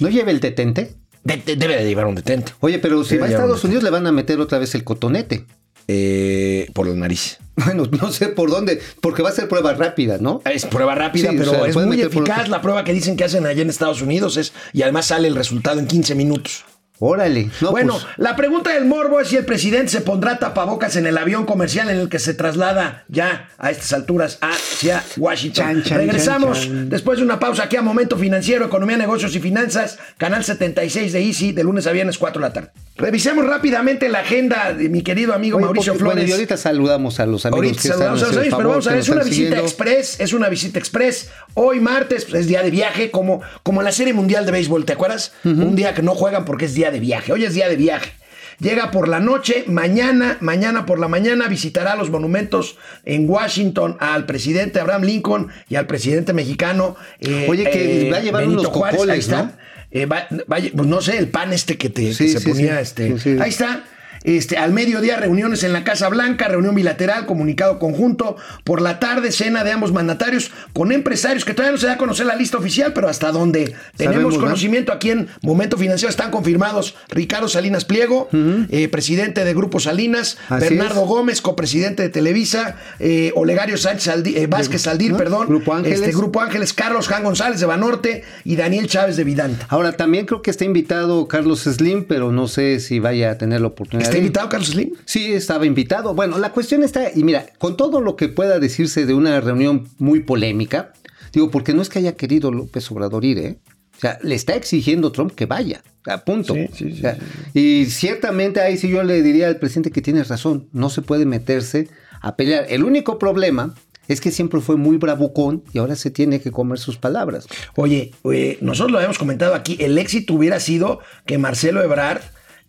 ¿No 0.00 0.08
lleva 0.08 0.30
el 0.30 0.40
detente? 0.40 0.94
De- 1.26 1.42
de- 1.44 1.56
debe 1.56 1.76
de 1.76 1.84
llevar 1.86 2.06
un 2.06 2.14
detente. 2.14 2.52
Oye, 2.60 2.78
pero 2.78 3.02
si 3.04 3.10
Debe 3.16 3.20
va 3.22 3.26
a 3.26 3.30
Estados 3.30 3.64
Unidos 3.64 3.82
le 3.82 3.90
van 3.90 4.06
a 4.06 4.12
meter 4.12 4.40
otra 4.40 4.58
vez 4.58 4.74
el 4.74 4.84
cotonete. 4.84 5.44
Eh, 5.88 6.68
por 6.72 6.86
la 6.88 6.94
nariz. 6.94 7.38
Bueno, 7.64 7.84
no 7.90 8.12
sé 8.12 8.26
por 8.28 8.50
dónde, 8.50 8.80
porque 9.00 9.22
va 9.22 9.30
a 9.30 9.32
ser 9.32 9.48
prueba 9.48 9.72
rápida, 9.72 10.18
¿no? 10.20 10.42
Es 10.44 10.66
prueba 10.66 10.94
rápida, 10.94 11.30
Sí, 11.30 11.36
o 11.36 11.38
pero 11.38 11.50
sea, 11.52 11.66
es 11.66 11.74
muy 11.74 11.96
por 11.96 12.06
eficaz 12.06 12.50
la 12.50 12.60
prueba 12.60 12.84
que 12.84 12.92
dicen 12.92 13.16
que 13.16 13.24
hacen 13.24 13.46
allá 13.46 13.62
en 13.62 13.70
Estados 13.70 14.02
Unidos 14.02 14.36
es, 14.36 14.52
y 14.74 14.82
además 14.82 15.06
sale 15.06 15.26
el 15.26 15.34
resultado 15.34 15.80
en 15.80 15.86
15 15.86 16.14
minutos. 16.14 16.66
Órale. 16.98 17.50
No, 17.60 17.70
bueno, 17.72 17.92
pues, 17.94 18.06
la 18.16 18.36
pregunta 18.36 18.72
del 18.72 18.86
morbo 18.86 19.20
es 19.20 19.28
si 19.28 19.36
el 19.36 19.44
presidente 19.44 19.88
se 19.88 20.00
pondrá 20.00 20.38
tapabocas 20.38 20.96
en 20.96 21.06
el 21.06 21.18
avión 21.18 21.44
comercial 21.44 21.90
en 21.90 21.98
el 21.98 22.08
que 22.08 22.18
se 22.18 22.32
traslada 22.34 23.04
ya 23.08 23.48
a 23.58 23.70
estas 23.70 23.92
alturas 23.92 24.38
hacia 24.40 25.04
Washington. 25.16 25.64
Chan, 25.64 25.82
chan, 25.82 25.98
Regresamos 25.98 26.62
chan, 26.62 26.88
después 26.88 27.18
de 27.18 27.24
una 27.24 27.38
pausa 27.38 27.64
aquí 27.64 27.76
a 27.76 27.82
Momento 27.82 28.16
Financiero, 28.16 28.64
Economía, 28.66 28.96
Negocios 28.96 29.34
y 29.36 29.40
Finanzas, 29.40 29.98
canal 30.16 30.42
76 30.44 31.12
de 31.12 31.20
Easy, 31.22 31.52
de 31.52 31.64
lunes 31.64 31.86
a 31.86 31.92
viernes 31.92 32.16
4 32.18 32.40
de 32.40 32.48
la 32.48 32.52
tarde. 32.52 32.70
Revisemos 32.96 33.44
rápidamente 33.46 34.08
la 34.08 34.20
agenda 34.20 34.72
de 34.72 34.88
mi 34.88 35.02
querido 35.02 35.34
amigo 35.34 35.58
oye, 35.58 35.66
Mauricio 35.66 35.92
porque- 35.92 36.04
bueno, 36.04 36.18
Flores. 36.20 36.30
y 36.30 36.32
ahorita 36.32 36.56
saludamos 36.56 37.20
a 37.20 37.26
los 37.26 37.44
amigos 37.44 37.58
Ahorita 37.66 37.82
que 37.82 37.88
saludamos 37.88 38.22
a 38.22 38.24
están 38.24 38.28
los 38.28 38.38
amigos, 38.40 38.56
pero 38.58 38.68
vamos 38.70 38.86
a 38.86 38.90
ver, 38.90 38.98
es 39.00 39.08
una 39.10 39.22
visita 39.22 39.34
siguiendo. 39.36 39.62
express, 39.64 40.20
es 40.20 40.32
una 40.32 40.48
visita 40.48 40.78
express. 40.78 41.28
Hoy 41.52 41.80
martes 41.80 42.24
pues, 42.24 42.40
es 42.42 42.46
día 42.46 42.62
de 42.62 42.70
viaje, 42.70 43.10
como, 43.10 43.42
como 43.62 43.82
en 43.82 43.84
la 43.84 43.92
Serie 43.92 44.14
Mundial 44.14 44.46
de 44.46 44.52
Béisbol, 44.52 44.86
¿te 44.86 44.94
acuerdas? 44.94 45.32
Un 45.44 45.76
día 45.76 45.92
que 45.92 46.00
no 46.02 46.14
juegan 46.14 46.46
porque 46.46 46.64
es 46.64 46.74
día 46.74 46.85
de 46.90 47.00
viaje. 47.00 47.32
Hoy 47.32 47.44
es 47.44 47.54
día 47.54 47.68
de 47.68 47.76
viaje. 47.76 48.10
Llega 48.58 48.90
por 48.90 49.06
la 49.08 49.20
noche, 49.20 49.64
mañana, 49.66 50.38
mañana 50.40 50.86
por 50.86 50.98
la 50.98 51.08
mañana 51.08 51.46
visitará 51.46 51.94
los 51.94 52.08
monumentos 52.08 52.78
en 53.04 53.28
Washington 53.28 53.98
al 54.00 54.24
presidente 54.24 54.80
Abraham 54.80 55.02
Lincoln 55.02 55.48
y 55.68 55.74
al 55.76 55.86
presidente 55.86 56.32
mexicano. 56.32 56.96
eh, 57.20 57.46
Oye, 57.50 57.64
que 57.70 58.08
va 58.10 58.16
a 58.16 58.20
llevar 58.20 58.42
Benito 58.44 58.60
unos 58.62 58.72
Juárez, 58.72 58.96
cocoles, 58.96 59.12
ahí 59.14 59.20
está. 59.20 59.42
¿no? 59.42 59.52
Eh, 59.90 60.06
va- 60.06 60.26
vaya, 60.46 60.70
pues 60.74 60.88
no 60.88 61.00
sé, 61.02 61.18
el 61.18 61.28
pan 61.28 61.52
este 61.52 61.76
que, 61.76 61.90
te, 61.90 62.06
que 62.06 62.14
se 62.14 62.40
sí, 62.40 62.48
ponía, 62.48 62.76
sí. 62.76 62.82
este. 62.82 63.42
Ahí 63.42 63.50
está. 63.50 63.84
Este, 64.24 64.56
al 64.56 64.72
mediodía, 64.72 65.16
reuniones 65.16 65.62
en 65.62 65.72
la 65.72 65.84
Casa 65.84 66.08
Blanca, 66.08 66.48
reunión 66.48 66.74
bilateral, 66.74 67.26
comunicado 67.26 67.78
conjunto. 67.78 68.36
Por 68.64 68.80
la 68.82 68.98
tarde, 68.98 69.32
cena 69.32 69.64
de 69.64 69.72
ambos 69.72 69.92
mandatarios 69.92 70.50
con 70.72 70.92
empresarios 70.92 71.44
que 71.44 71.54
todavía 71.54 71.72
no 71.72 71.78
se 71.78 71.86
da 71.86 71.94
a 71.94 71.98
conocer 71.98 72.26
la 72.26 72.36
lista 72.36 72.58
oficial, 72.58 72.92
pero 72.92 73.08
hasta 73.08 73.30
donde 73.32 73.74
tenemos 73.96 74.38
conocimiento 74.38 74.92
aquí 74.92 75.10
en 75.10 75.28
Momento 75.42 75.76
Financiero 75.76 76.10
están 76.10 76.30
confirmados 76.30 76.94
Ricardo 77.08 77.48
Salinas 77.48 77.84
Pliego, 77.84 78.28
eh, 78.32 78.88
presidente 78.88 79.44
de 79.44 79.54
Grupo 79.54 79.80
Salinas, 79.80 80.38
Así 80.48 80.68
Bernardo 80.68 81.02
es. 81.02 81.08
Gómez, 81.08 81.40
copresidente 81.40 82.02
de 82.02 82.08
Televisa, 82.08 82.76
eh, 82.98 83.32
Olegario 83.34 83.76
Sánchez 83.76 84.14
Aldi- 84.14 84.36
eh, 84.36 84.46
Vázquez 84.46 84.82
Saldir, 84.82 85.12
¿no? 85.12 85.18
perdón, 85.18 85.46
Grupo 85.48 85.74
Ángeles. 85.74 86.00
este, 86.00 86.12
Grupo 86.12 86.40
Ángeles, 86.40 86.72
Carlos 86.72 87.08
Jan 87.08 87.22
González 87.24 87.60
de 87.60 87.66
Banorte 87.66 88.24
y 88.44 88.56
Daniel 88.56 88.86
Chávez 88.88 89.16
de 89.16 89.24
Vidanta. 89.24 89.66
Ahora, 89.68 89.92
también 89.92 90.26
creo 90.26 90.42
que 90.42 90.50
está 90.50 90.64
invitado 90.64 91.28
Carlos 91.28 91.60
Slim, 91.64 92.04
pero 92.04 92.32
no 92.32 92.48
sé 92.48 92.80
si 92.80 92.98
vaya 92.98 93.30
a 93.32 93.38
tener 93.38 93.60
la 93.60 93.68
oportunidad. 93.68 94.05
¿Está 94.06 94.18
invitado 94.18 94.48
Carlos 94.48 94.70
Slim? 94.70 94.92
Sí, 95.04 95.32
estaba 95.32 95.66
invitado. 95.66 96.14
Bueno, 96.14 96.38
la 96.38 96.52
cuestión 96.52 96.82
está, 96.82 97.10
y 97.14 97.22
mira, 97.24 97.46
con 97.58 97.76
todo 97.76 98.00
lo 98.00 98.16
que 98.16 98.28
pueda 98.28 98.58
decirse 98.58 99.06
de 99.06 99.14
una 99.14 99.40
reunión 99.40 99.88
muy 99.98 100.20
polémica, 100.20 100.92
digo, 101.32 101.50
porque 101.50 101.74
no 101.74 101.82
es 101.82 101.88
que 101.88 101.98
haya 101.98 102.16
querido 102.16 102.50
López 102.50 102.90
Obrador 102.90 103.24
ir, 103.24 103.38
¿eh? 103.38 103.58
O 103.96 104.00
sea, 104.00 104.18
le 104.22 104.34
está 104.34 104.54
exigiendo 104.54 105.10
Trump 105.10 105.32
que 105.34 105.46
vaya, 105.46 105.82
a 106.04 106.24
punto. 106.24 106.54
Sí, 106.54 106.68
sí, 106.74 106.90
sí, 106.90 106.98
O 106.98 107.00
sea, 107.00 107.18
Y 107.54 107.86
ciertamente 107.86 108.60
ahí 108.60 108.76
sí 108.76 108.88
yo 108.88 109.02
le 109.02 109.22
diría 109.22 109.48
al 109.48 109.56
presidente 109.56 109.90
que 109.90 110.02
tiene 110.02 110.22
razón, 110.22 110.68
no 110.72 110.90
se 110.90 111.00
puede 111.00 111.24
meterse 111.24 111.88
a 112.20 112.36
pelear. 112.36 112.66
El 112.68 112.84
único 112.84 113.18
problema 113.18 113.74
es 114.08 114.20
que 114.20 114.30
siempre 114.30 114.60
fue 114.60 114.76
muy 114.76 114.98
bravucón 114.98 115.64
y 115.72 115.78
ahora 115.78 115.96
se 115.96 116.10
tiene 116.10 116.40
que 116.40 116.52
comer 116.52 116.78
sus 116.78 116.96
palabras. 116.96 117.46
Oye, 117.74 118.12
nosotros 118.60 118.92
lo 118.92 118.98
habíamos 118.98 119.18
comentado 119.18 119.54
aquí, 119.54 119.76
el 119.80 119.98
éxito 119.98 120.34
hubiera 120.34 120.60
sido 120.60 121.00
que 121.24 121.38
Marcelo 121.38 121.82
Ebrard 121.82 122.20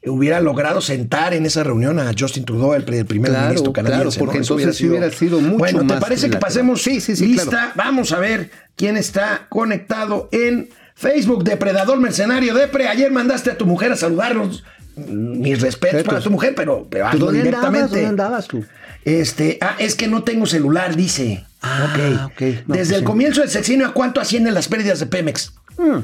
hubiera 0.06 0.39
logrado 0.42 0.80
sentar 0.82 1.34
en 1.34 1.46
esa 1.46 1.63
reunión 1.63 2.00
a 2.00 2.12
Justin 2.18 2.46
Trudeau, 2.46 2.74
el, 2.74 2.92
el 2.94 3.06
primer 3.06 3.32
Claro, 3.32 3.48
ministro 3.48 3.74
canadiense. 3.74 4.04
claro, 4.04 4.20
porque 4.20 4.38
¿no? 4.39 4.44
Entonces 4.44 4.75
sí 4.77 4.88
hubiera 4.88 5.10
sido 5.12 5.39
mucho 5.42 5.58
Bueno, 5.58 5.86
¿te 5.86 6.00
parece 6.00 6.30
que 6.30 6.38
pasemos 6.38 6.82
Sí, 6.82 7.01
sí, 7.01 7.16
sí, 7.16 7.27
lista? 7.27 7.50
claro. 7.50 7.72
Vamos 7.75 8.12
a 8.12 8.20
ver 8.20 8.50
quién 8.75 8.96
está 8.98 9.48
conectado 9.50 10.30
en 10.32 10.70
Facebook, 10.96 11.44
Depredador 11.44 12.00
Mercenario 12.00 12.54
Depre. 12.54 12.88
Ayer 12.88 13.12
mandaste 13.12 13.51
a 13.51 13.58
tu 13.58 13.66
mujer 13.66 13.92
a 13.92 13.96
saludarnos. 13.96 14.63
Mis 14.96 15.62
respetos 15.62 16.04
para 16.04 16.20
tu 16.22 16.32
mujer, 16.32 16.54
pero, 16.56 16.88
pero 16.89 17.04
¿Tú 17.06 17.10
hazlo 17.10 17.25
dónde 17.27 17.42
andabas? 17.42 17.62
directamente. 17.72 17.96
¿Dónde 17.96 18.08
andabas 18.08 18.48
tú? 18.48 18.66
Este, 19.06 19.58
ah, 19.62 19.75
es 19.80 19.94
que 19.96 20.08
no 20.08 20.24
tengo 20.24 20.46
celular, 20.48 20.96
dice. 20.96 21.46
Ah, 21.62 21.92
ok. 21.94 22.32
ok. 22.32 22.42
No, 22.42 22.48
Desde 22.48 22.63
pues 22.66 22.92
el 22.92 23.00
sí. 23.00 23.04
comienzo 23.04 23.42
del 23.42 23.50
sexenio, 23.50 23.86
¿a 23.88 23.94
cuánto 23.94 24.20
ascienden 24.20 24.54
las 24.56 24.68
pérdidas 24.68 25.00
de 25.00 25.06
Pemex? 25.06 25.54
Mm, 25.77 26.00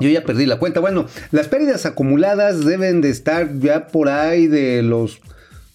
Yo 0.00 0.08
ya 0.08 0.24
perdí 0.24 0.46
la 0.46 0.58
cuenta. 0.58 0.80
Bueno, 0.80 1.06
las 1.30 1.48
pérdidas 1.48 1.86
acumuladas 1.86 2.64
deben 2.64 3.00
de 3.00 3.10
estar 3.10 3.58
ya 3.60 3.86
por 3.88 4.08
ahí 4.08 4.46
de 4.48 4.82
los 4.82 5.20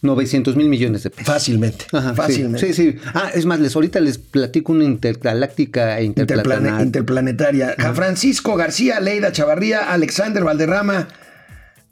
900 0.02 0.56
mil 0.56 0.70
millones 0.70 1.04
de 1.04 1.10
pesos. 1.10 1.26
Fácilmente. 1.34 1.86
Ajá, 1.92 2.14
fácilmente. 2.14 2.68
Sí, 2.68 2.74
sí. 2.74 2.96
Ah, 3.14 3.32
es 3.34 3.46
más, 3.46 3.60
les, 3.60 3.76
ahorita 3.76 4.00
les 4.00 4.18
platico 4.18 4.72
una 4.74 4.84
intergaláctica 4.86 6.00
e 6.00 6.06
Interplane- 6.06 6.84
interplanetaria. 6.84 7.76
Francisco 7.94 8.56
García, 8.56 9.00
Leida 9.00 9.32
Chavarría, 9.32 9.92
Alexander 9.92 10.44
Valderrama. 10.44 11.08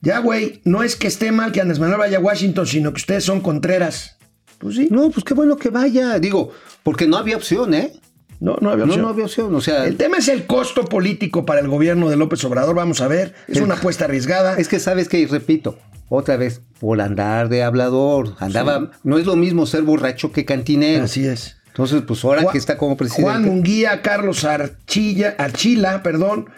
Ya, 0.02 0.20
güey, 0.20 0.62
no 0.64 0.84
es 0.84 0.96
que 0.96 1.08
esté 1.08 1.32
mal 1.32 1.52
que 1.52 1.60
Andrés 1.60 1.80
Manuel 1.80 2.00
vaya 2.00 2.18
a 2.18 2.22
Washington, 2.22 2.68
sino 2.68 2.92
que 2.94 2.98
ustedes 2.98 3.24
son 3.24 3.42
Contreras. 3.42 4.18
Pues 4.60 4.76
sí. 4.76 4.88
No, 4.92 5.10
pues 5.10 5.24
qué 5.26 5.34
bueno 5.34 5.58
que 5.58 5.70
vaya. 5.70 6.20
Digo, 6.20 6.52
porque 6.84 7.08
no 7.08 7.18
había 7.18 7.36
opción, 7.36 7.74
¿eh? 7.74 7.92
No, 8.40 8.58
no 8.62 8.70
había 8.72 8.84
opción. 8.86 9.02
no 9.02 9.10
había 9.10 9.26
opción. 9.26 9.56
O 9.56 9.62
sea, 9.62 9.86
El 9.86 9.98
tema 9.98 10.18
es 10.18 10.28
el 10.28 10.46
costo 10.46 10.86
político 10.86 11.46
para 11.46 11.60
el 11.60 11.68
gobierno 11.68 12.10
de 12.10 12.18
López 12.18 12.44
Obrador. 12.46 12.76
Vamos 12.76 13.02
a 13.02 13.08
ver. 13.08 13.34
Es 13.48 13.58
El- 13.58 13.64
una 13.64 13.76
apuesta 13.76 14.06
arriesgada. 14.06 14.56
es 14.58 14.68
que 14.68 14.80
sabes 14.80 15.10
que, 15.10 15.20
y 15.20 15.26
repito, 15.26 15.78
otra 16.10 16.38
vez, 16.38 16.62
por 16.80 17.02
andar 17.02 17.50
de 17.50 17.64
hablador. 17.64 18.36
Andaba, 18.40 18.92
no 19.04 19.18
es 19.18 19.26
lo 19.26 19.36
mismo 19.36 19.66
ser 19.66 19.82
borracho 19.82 20.32
que 20.32 20.46
cantinero. 20.46 21.04
Así 21.06 21.26
es. 21.26 21.58
Entonces, 21.68 22.02
pues 22.08 22.24
ahora 22.24 22.42
Juan- 22.44 22.52
que 22.54 22.58
está 22.60 22.78
como 22.78 22.96
presidente. 22.98 23.24
Juan 23.30 23.44
Munguía, 23.44 24.02
Carlos 24.02 24.44
Archilla, 24.46 25.36
Archila, 25.38 26.02
perdón. 26.04 26.50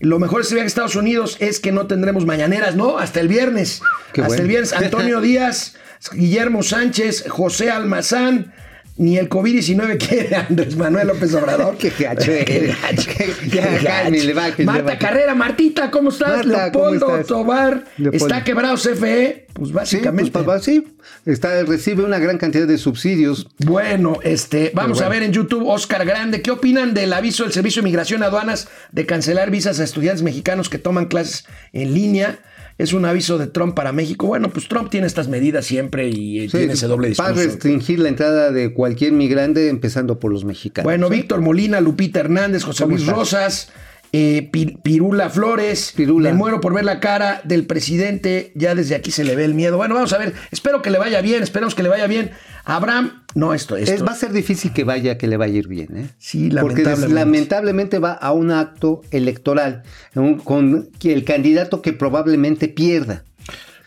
Lo 0.00 0.20
mejor 0.20 0.42
este 0.42 0.54
viaje 0.54 0.66
a 0.66 0.68
Estados 0.68 0.94
Unidos 0.96 1.36
es 1.40 1.58
que 1.58 1.72
no 1.72 1.86
tendremos 1.88 2.24
mañaneras, 2.26 2.76
¿no? 2.76 2.98
Hasta 2.98 3.18
el 3.20 3.26
viernes. 3.28 3.80
Qué 4.12 4.20
Hasta 4.20 4.28
bueno. 4.28 4.42
el 4.42 4.48
viernes. 4.48 4.72
Antonio 4.72 5.20
Díaz, 5.22 5.74
Guillermo 6.12 6.62
Sánchez, 6.62 7.24
José 7.28 7.70
Almazán. 7.70 8.52
Ni 8.98 9.16
el 9.16 9.28
COVID-19 9.28 9.96
quiere 10.08 10.36
Andrés 10.36 10.76
Manuel 10.76 11.06
López 11.06 11.32
Obrador. 11.34 11.76
Qué 11.78 11.90
gacho 11.90 12.30
Qué 12.44 12.74
gacho. 12.82 13.10
Qué- 13.16 13.80
gacho. 13.82 14.64
Marta. 14.64 14.98
Carrera, 14.98 15.34
Martita, 15.34 15.90
¿cómo 15.90 16.10
estás? 16.10 16.44
Marta, 16.46 16.72
¿cómo 16.72 16.90
Leopoldo 16.90 17.14
estás? 17.14 17.26
Tobar. 17.28 17.84
Leopoldo. 17.96 18.26
Está 18.26 18.44
quebrado 18.44 18.76
CFE. 18.76 19.46
Pues 19.58 19.70
Sí, 19.70 19.72
pues 19.72 19.72
básicamente. 19.72 20.30
papá, 20.30 20.60
sí. 20.60 20.86
Está, 21.26 21.62
recibe 21.64 22.04
una 22.04 22.18
gran 22.18 22.38
cantidad 22.38 22.66
de 22.66 22.78
subsidios. 22.78 23.48
Bueno, 23.58 24.18
este, 24.22 24.70
vamos 24.74 24.98
bueno. 24.98 25.06
a 25.06 25.10
ver 25.10 25.22
en 25.24 25.32
YouTube, 25.32 25.66
Oscar 25.66 26.04
Grande, 26.04 26.42
¿qué 26.42 26.50
opinan 26.50 26.94
del 26.94 27.12
aviso 27.12 27.42
del 27.44 27.52
Servicio 27.52 27.82
de 27.82 27.86
Migración 27.86 28.22
Aduanas 28.22 28.68
de 28.92 29.06
cancelar 29.06 29.50
visas 29.50 29.80
a 29.80 29.84
estudiantes 29.84 30.22
mexicanos 30.22 30.68
que 30.68 30.78
toman 30.78 31.06
clases 31.06 31.44
en 31.72 31.92
línea? 31.94 32.38
Es 32.78 32.92
un 32.92 33.04
aviso 33.04 33.38
de 33.38 33.48
Trump 33.48 33.74
para 33.74 33.90
México. 33.92 34.28
Bueno, 34.28 34.50
pues 34.50 34.68
Trump 34.68 34.88
tiene 34.88 35.08
estas 35.08 35.26
medidas 35.28 35.66
siempre 35.66 36.08
y 36.08 36.38
eh, 36.40 36.48
Sí, 36.48 36.58
tiene 36.58 36.72
ese 36.74 36.86
doble 36.86 37.12
Para 37.16 37.30
discurso. 37.30 37.50
restringir 37.50 37.98
la 37.98 38.08
entrada 38.08 38.52
de 38.52 38.72
cualquier 38.72 39.12
migrante, 39.12 39.68
empezando 39.68 40.20
por 40.20 40.32
los 40.32 40.44
mexicanos. 40.44 40.84
Bueno, 40.84 41.08
Víctor 41.08 41.40
Molina, 41.40 41.80
Lupita 41.80 42.20
Hernández, 42.20 42.62
José 42.62 42.84
¿Cómo 42.84 42.96
Luis? 42.96 43.06
Rosas, 43.08 43.68
eh, 44.12 44.48
Pi- 44.50 44.78
Pirula 44.82 45.30
Flores. 45.30 45.92
Pirula. 45.96 46.30
Me 46.30 46.36
muero 46.36 46.60
por 46.60 46.74
ver 46.74 46.84
la 46.84 47.00
cara 47.00 47.40
del 47.44 47.66
presidente. 47.66 48.52
Ya 48.54 48.74
desde 48.74 48.94
aquí 48.94 49.10
se 49.10 49.24
le 49.24 49.36
ve 49.36 49.44
el 49.44 49.54
miedo. 49.54 49.76
Bueno, 49.76 49.94
vamos 49.94 50.12
a 50.12 50.18
ver. 50.18 50.34
Espero 50.50 50.82
que 50.82 50.90
le 50.90 50.98
vaya 50.98 51.20
bien. 51.20 51.42
Esperemos 51.42 51.74
que 51.74 51.82
le 51.82 51.88
vaya 51.88 52.06
bien. 52.06 52.30
Abraham, 52.64 53.22
no, 53.34 53.54
esto, 53.54 53.76
esto. 53.76 53.94
Es- 53.94 54.02
va 54.06 54.12
a 54.12 54.14
ser 54.14 54.32
difícil 54.32 54.72
que 54.72 54.84
vaya, 54.84 55.16
que 55.16 55.26
le 55.26 55.36
vaya 55.36 55.54
a 55.54 55.56
ir 55.56 55.68
bien, 55.68 55.96
¿eh? 55.96 56.06
Sí, 56.18 56.50
Porque 56.50 56.82
des- 56.82 56.84
lamentablemente. 56.98 57.14
lamentablemente 57.14 57.98
va 57.98 58.12
a 58.12 58.32
un 58.32 58.50
acto 58.50 59.00
electoral 59.10 59.82
un- 60.14 60.38
con 60.38 60.90
el 61.02 61.24
candidato 61.24 61.80
que 61.82 61.92
probablemente 61.94 62.68
pierda. 62.68 63.24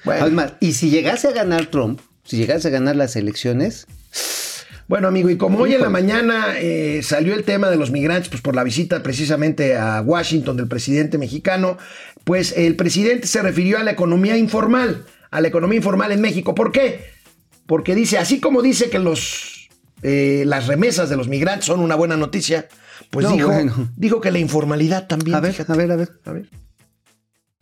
Bueno. 0.03 0.23
Además, 0.23 0.53
y 0.59 0.73
si 0.73 0.89
llegase 0.89 1.27
a 1.27 1.31
ganar 1.31 1.67
Trump, 1.67 1.99
si 2.23 2.37
llegase 2.37 2.69
a 2.69 2.71
ganar 2.71 2.95
las 2.95 3.15
elecciones, 3.15 3.85
Bueno, 4.91 5.07
amigo, 5.07 5.29
y 5.29 5.37
como 5.37 5.59
hoy 5.59 5.73
en 5.73 5.79
la 5.79 5.87
mañana 5.87 6.47
eh, 6.57 6.99
salió 7.01 7.33
el 7.33 7.45
tema 7.45 7.69
de 7.69 7.77
los 7.77 7.91
migrantes, 7.91 8.27
pues 8.27 8.41
por 8.41 8.57
la 8.57 8.63
visita 8.65 9.01
precisamente 9.01 9.77
a 9.77 10.01
Washington 10.01 10.57
del 10.57 10.67
presidente 10.67 11.17
mexicano, 11.17 11.77
pues 12.25 12.53
el 12.57 12.75
presidente 12.75 13.25
se 13.25 13.41
refirió 13.41 13.79
a 13.79 13.83
la 13.83 13.91
economía 13.91 14.35
informal, 14.35 15.05
a 15.29 15.39
la 15.39 15.47
economía 15.47 15.77
informal 15.77 16.11
en 16.11 16.19
México. 16.19 16.53
¿Por 16.53 16.73
qué? 16.73 17.05
Porque 17.67 17.95
dice, 17.95 18.17
así 18.17 18.41
como 18.41 18.61
dice 18.61 18.89
que 18.89 18.99
los, 18.99 19.69
eh, 20.03 20.43
las 20.45 20.67
remesas 20.67 21.09
de 21.09 21.15
los 21.15 21.29
migrantes 21.29 21.67
son 21.67 21.79
una 21.79 21.95
buena 21.95 22.17
noticia, 22.17 22.67
pues 23.11 23.25
No, 23.25 23.31
dijo, 23.31 23.47
bueno. 23.47 23.93
dijo 23.95 24.19
que 24.19 24.29
la 24.29 24.39
informalidad 24.39 25.07
también. 25.07 25.37
a 25.37 25.39
ver, 25.39 25.53
fíjate. 25.53 25.71
a 25.71 25.75
ver, 25.77 25.91
a 25.93 25.95
ver. 25.95 26.09
A 26.25 26.33
ver. 26.33 26.49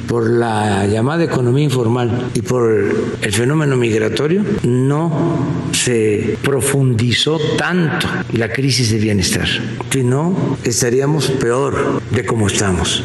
Por 0.10 0.28
la 0.28 0.88
llamada 0.88 1.24
economía 1.24 1.66
informal 1.66 2.32
y 2.34 2.42
por 2.42 2.72
el 3.22 3.32
fenómeno 3.32 3.78
migratorio, 3.78 4.44
no 4.64 5.12
se 5.72 6.36
profundizó 6.42 7.40
tanto 7.58 8.08
la 8.34 8.52
crisis 8.52 8.90
de 8.92 8.98
bienestar. 8.98 9.48
Si 9.92 10.04
no, 10.04 10.58
estaríamos 10.64 11.30
peor 11.30 12.02
de 12.10 12.26
como 12.26 12.48
estamos. 12.48 13.04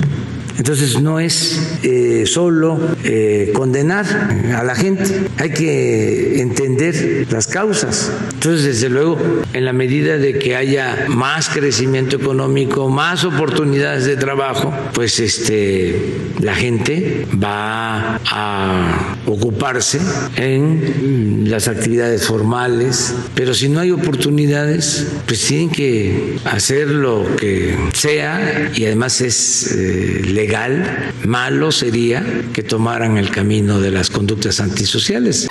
Entonces 0.56 1.00
no 1.00 1.20
es 1.20 1.78
eh, 1.82 2.24
solo 2.26 2.78
eh, 3.02 3.50
condenar 3.54 4.06
a 4.54 4.62
la 4.62 4.74
gente, 4.74 5.04
hay 5.38 5.50
que 5.50 6.40
entender 6.40 7.26
las 7.30 7.46
causas. 7.46 8.12
Entonces, 8.32 8.64
desde 8.64 8.88
luego, 8.88 9.18
en 9.52 9.64
la 9.64 9.72
medida 9.72 10.18
de 10.18 10.38
que 10.38 10.56
haya 10.56 11.06
más 11.08 11.48
crecimiento 11.48 12.16
económico, 12.16 12.88
más 12.88 13.24
oportunidades 13.24 14.04
de 14.04 14.16
trabajo, 14.16 14.72
pues 14.92 15.18
este 15.20 16.34
la 16.40 16.54
gente 16.54 17.26
va 17.42 18.20
a 18.26 19.16
ocuparse 19.26 19.98
en 20.36 21.44
las 21.48 21.68
actividades 21.68 22.26
formales, 22.26 23.14
pero 23.34 23.54
si 23.54 23.68
no 23.68 23.80
hay 23.80 23.90
oportunidades, 23.90 25.06
pues 25.26 25.40
tienen 25.46 25.70
que 25.70 26.36
hacer 26.44 26.88
lo 26.88 27.24
que 27.36 27.74
sea 27.94 28.70
y 28.74 28.84
además 28.84 29.20
es 29.20 29.72
eh, 29.72 30.22
legal. 30.26 30.43
Malo 31.26 31.72
sería 31.72 32.24
que 32.52 32.62
tomaran 32.62 33.16
el 33.16 33.30
camino 33.30 33.80
de 33.80 33.90
las 33.90 34.10
conductas 34.10 34.60
antisociales. 34.60 35.48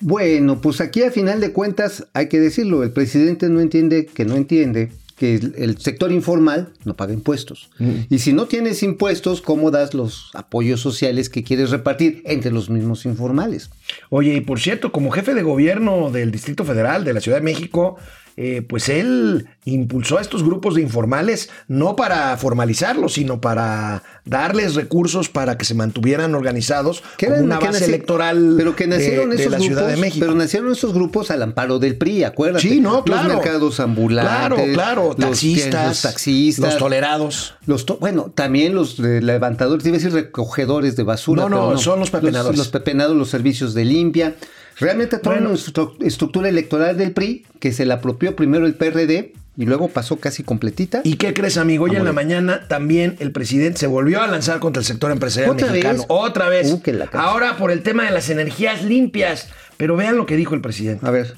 Bueno, 0.00 0.60
pues 0.60 0.80
aquí 0.80 1.02
a 1.02 1.10
final 1.10 1.40
de 1.40 1.52
cuentas 1.52 2.06
hay 2.12 2.28
que 2.28 2.38
decirlo, 2.38 2.82
el 2.82 2.92
presidente 2.92 3.48
no 3.48 3.60
entiende 3.60 4.06
que 4.06 4.24
no 4.24 4.36
entiende 4.36 4.90
que 5.16 5.34
el, 5.34 5.54
el 5.56 5.78
sector 5.78 6.12
informal 6.12 6.72
no 6.84 6.94
paga 6.94 7.14
impuestos. 7.14 7.70
Y 8.10 8.18
si 8.18 8.32
no 8.32 8.46
tienes 8.46 8.82
impuestos, 8.82 9.40
¿cómo 9.40 9.70
das 9.70 9.94
los 9.94 10.30
apoyos 10.34 10.80
sociales 10.80 11.30
que 11.30 11.42
quieres 11.42 11.70
repartir 11.70 12.22
entre 12.26 12.52
los 12.52 12.68
mismos 12.68 13.06
informales? 13.06 13.70
Oye, 14.10 14.34
y 14.34 14.40
por 14.42 14.60
cierto, 14.60 14.92
como 14.92 15.10
jefe 15.10 15.34
de 15.34 15.42
gobierno 15.42 16.10
del 16.10 16.30
Distrito 16.30 16.64
Federal 16.64 17.04
de 17.04 17.14
la 17.14 17.20
Ciudad 17.20 17.38
de 17.38 17.44
México, 17.44 17.96
eh, 18.38 18.62
pues 18.68 18.88
él 18.90 19.46
impulsó 19.64 20.18
a 20.18 20.20
estos 20.20 20.42
grupos 20.44 20.74
de 20.74 20.82
informales 20.82 21.48
no 21.68 21.96
para 21.96 22.36
formalizarlos, 22.36 23.14
sino 23.14 23.40
para 23.40 24.02
darles 24.26 24.74
recursos 24.74 25.28
para 25.30 25.56
que 25.56 25.64
se 25.64 25.74
mantuvieran 25.74 26.34
organizados 26.34 27.02
Que 27.16 27.26
eran- 27.26 27.44
una 27.44 27.58
que 27.58 27.66
base 27.66 27.84
electoral 27.86 28.54
pero 28.58 28.76
que 28.76 28.86
nacieron 28.86 29.30
de, 29.30 29.36
esos 29.36 29.52
la 29.52 29.58
grupos, 29.58 29.66
Ciudad 29.76 29.88
de 29.88 29.96
México. 29.96 30.24
Pero 30.26 30.34
nacieron 30.36 30.70
esos 30.72 30.92
grupos 30.92 31.30
al 31.30 31.42
amparo 31.42 31.78
del 31.78 31.96
PRI, 31.96 32.24
acuérdate. 32.24 32.68
sí, 32.68 32.80
no, 32.80 33.02
claro. 33.04 33.28
Los 33.28 33.36
mercados 33.36 33.80
ambulantes. 33.80 34.34
Claro, 34.36 34.56
claro. 34.74 35.02
los- 35.08 35.16
Taxistas, 35.16 35.88
los 35.88 36.02
taxistas. 36.02 36.64
los 36.72 36.78
tolerados. 36.78 37.54
Los 37.66 37.86
to- 37.86 37.96
bueno, 37.98 38.30
también 38.34 38.74
los 38.74 39.00
de 39.00 39.22
levantadores, 39.22 39.84
iba 39.86 39.96
a 39.96 39.98
decir 39.98 40.12
recogedores 40.12 40.94
de 40.96 41.02
basura. 41.04 41.42
No, 41.42 41.48
no, 41.48 41.68
pero 41.68 41.78
son 41.78 42.00
los 42.00 42.10
pepenadores. 42.10 42.58
Los, 42.58 42.68
pepenados, 42.68 43.16
los 43.16 43.30
servicios 43.30 43.72
de 43.74 43.84
limpia. 43.86 44.34
Realmente 44.78 45.18
toda 45.18 45.36
Bueno. 45.40 45.54
estructura 46.00 46.48
electoral 46.48 46.96
del 46.98 47.12
PRI, 47.12 47.44
que 47.60 47.72
se 47.72 47.86
la 47.86 47.94
apropió 47.94 48.36
primero 48.36 48.66
el 48.66 48.74
PRD 48.74 49.32
y 49.56 49.64
luego 49.64 49.88
pasó 49.88 50.16
casi 50.16 50.42
completita. 50.42 51.00
¿Y 51.02 51.14
qué 51.14 51.32
crees, 51.32 51.56
amigo? 51.56 51.84
Hoy 51.84 51.96
en 51.96 52.04
la 52.04 52.12
mañana 52.12 52.68
también 52.68 53.16
el 53.20 53.32
presidente 53.32 53.78
se 53.78 53.86
volvió 53.86 54.20
a 54.22 54.26
lanzar 54.26 54.58
contra 54.60 54.80
el 54.80 54.86
sector 54.86 55.10
empresarial 55.10 55.52
¿Otra 55.52 55.68
mexicano. 55.68 55.98
vez? 56.00 56.06
Otra 56.08 56.48
vez. 56.50 56.72
Uh. 56.72 56.80
Ahora 57.14 57.56
por 57.56 57.70
el 57.70 57.82
tema 57.82 58.04
de 58.04 58.10
las 58.10 58.28
energías 58.28 58.84
limpias. 58.84 59.48
Pero 59.78 59.96
vean 59.96 60.16
lo 60.16 60.26
que 60.26 60.36
dijo 60.36 60.54
el 60.54 60.60
presidente. 60.60 61.06
A 61.06 61.10
ver. 61.10 61.34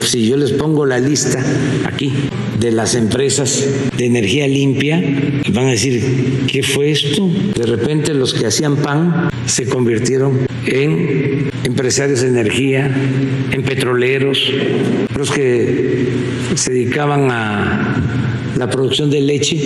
Si 0.00 0.28
yo 0.28 0.36
les 0.36 0.52
pongo 0.52 0.84
la 0.84 0.98
lista 0.98 1.42
aquí 1.86 2.12
de 2.60 2.70
las 2.72 2.94
empresas 2.94 3.64
de 3.96 4.04
energía 4.06 4.46
limpia, 4.46 5.02
van 5.52 5.66
a 5.66 5.70
decir, 5.70 6.46
¿qué 6.50 6.62
fue 6.62 6.90
esto? 6.90 7.26
De 7.54 7.64
repente 7.64 8.12
los 8.12 8.34
que 8.34 8.46
hacían 8.46 8.76
pan 8.76 9.30
se 9.46 9.66
convirtieron 9.66 10.46
en 10.66 11.33
empresarios 11.64 12.20
de 12.20 12.28
energía, 12.28 12.90
en 13.50 13.62
petroleros, 13.62 14.52
los 15.16 15.30
que 15.30 16.06
se 16.54 16.72
dedicaban 16.72 17.30
a 17.30 17.96
la 18.56 18.70
producción 18.70 19.10
de 19.10 19.20
leche 19.20 19.58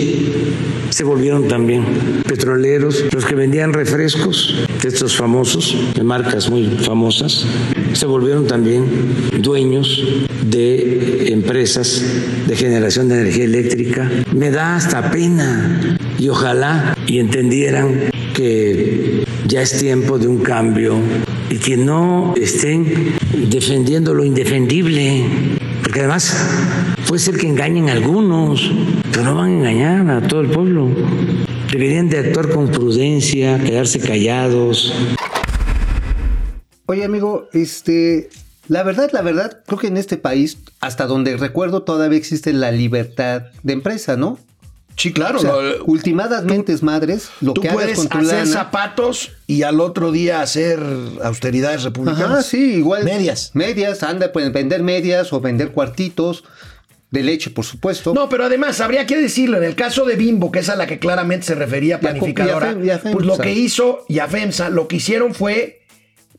se 0.89 1.03
volvieron 1.03 1.47
también 1.47 1.83
petroleros, 2.27 3.05
los 3.11 3.25
que 3.25 3.35
vendían 3.35 3.73
refrescos, 3.73 4.55
de 4.81 4.87
estos 4.87 5.15
famosos, 5.15 5.75
de 5.93 6.03
marcas 6.03 6.49
muy 6.49 6.65
famosas, 6.65 7.45
se 7.93 8.05
volvieron 8.05 8.47
también 8.47 8.85
dueños 9.39 10.03
de 10.41 11.31
empresas 11.31 12.03
de 12.47 12.55
generación 12.55 13.09
de 13.09 13.21
energía 13.21 13.43
eléctrica. 13.43 14.09
Me 14.33 14.51
da 14.51 14.75
hasta 14.75 15.11
pena 15.11 15.97
y 16.17 16.29
ojalá 16.29 16.97
y 17.07 17.19
entendieran 17.19 18.09
que 18.33 19.25
ya 19.47 19.61
es 19.61 19.77
tiempo 19.77 20.17
de 20.17 20.27
un 20.27 20.39
cambio 20.39 20.95
y 21.49 21.57
que 21.57 21.77
no 21.77 22.33
estén 22.37 23.15
defendiendo 23.49 24.13
lo 24.13 24.23
indefendible 24.23 25.25
Porque 25.81 25.99
además 25.99 26.35
puede 27.07 27.19
ser 27.19 27.37
que 27.37 27.47
engañen 27.47 27.89
a 27.89 27.93
algunos, 27.93 28.71
pero 29.11 29.23
no 29.23 29.35
van 29.35 29.49
a 29.49 29.53
engañar 29.53 30.09
a 30.11 30.27
todo 30.27 30.41
el 30.41 30.51
pueblo. 30.51 30.89
Deberían 31.71 32.09
de 32.09 32.19
actuar 32.19 32.49
con 32.49 32.67
prudencia, 32.69 33.57
quedarse 33.59 33.99
callados. 33.99 34.93
Oye, 36.85 37.03
amigo, 37.03 37.49
este, 37.53 38.29
la 38.67 38.83
verdad, 38.83 39.09
la 39.13 39.21
verdad, 39.23 39.63
creo 39.65 39.79
que 39.79 39.87
en 39.87 39.97
este 39.97 40.17
país, 40.17 40.59
hasta 40.79 41.07
donde 41.07 41.37
recuerdo, 41.37 41.81
todavía 41.83 42.17
existe 42.17 42.53
la 42.53 42.71
libertad 42.71 43.43
de 43.63 43.73
empresa, 43.73 44.15
¿no? 44.15 44.37
Sí, 44.99 45.13
claro. 45.13 45.37
O 45.37 45.41
sea, 45.41 45.53
lo- 45.53 45.85
ultimadas 45.85 46.43
mentes 46.43 46.83
madres, 46.83 47.29
lo 47.41 47.53
tú 47.53 47.61
que 47.61 47.69
puedes 47.69 47.97
con 47.97 48.09
tu 48.09 48.17
hacer 48.17 48.39
lana. 48.39 48.45
zapatos 48.51 49.31
y 49.47 49.63
al 49.63 49.79
otro 49.79 50.11
día 50.11 50.41
hacer 50.41 50.79
austeridades 51.23 51.83
republicanas. 51.83 52.29
Ajá, 52.31 52.41
sí, 52.43 52.73
igual. 52.75 53.03
Medias. 53.05 53.51
Medias, 53.53 54.03
anda, 54.03 54.31
pueden 54.31 54.51
vender 54.51 54.83
medias 54.83 55.31
o 55.31 55.39
vender 55.39 55.71
cuartitos 55.71 56.43
de 57.11 57.23
leche, 57.23 57.49
por 57.49 57.65
supuesto. 57.65 58.13
No, 58.13 58.29
pero 58.29 58.43
además 58.45 58.81
habría 58.81 59.05
que 59.07 59.17
decirlo, 59.17 59.57
en 59.57 59.63
el 59.63 59.75
caso 59.75 60.05
de 60.05 60.15
Bimbo, 60.15 60.51
que 60.51 60.59
es 60.59 60.69
a 60.69 60.75
la 60.75 60.85
que 60.85 60.99
claramente 60.99 61.47
se 61.47 61.55
refería 61.55 61.99
planificadora, 61.99 62.75
pues 63.11 63.25
lo 63.25 63.37
que 63.37 63.53
hizo, 63.53 64.05
y 64.07 64.19
a 64.19 64.27
FEMSA, 64.27 64.69
lo 64.69 64.87
que 64.87 64.97
hicieron 64.97 65.33
fue 65.33 65.78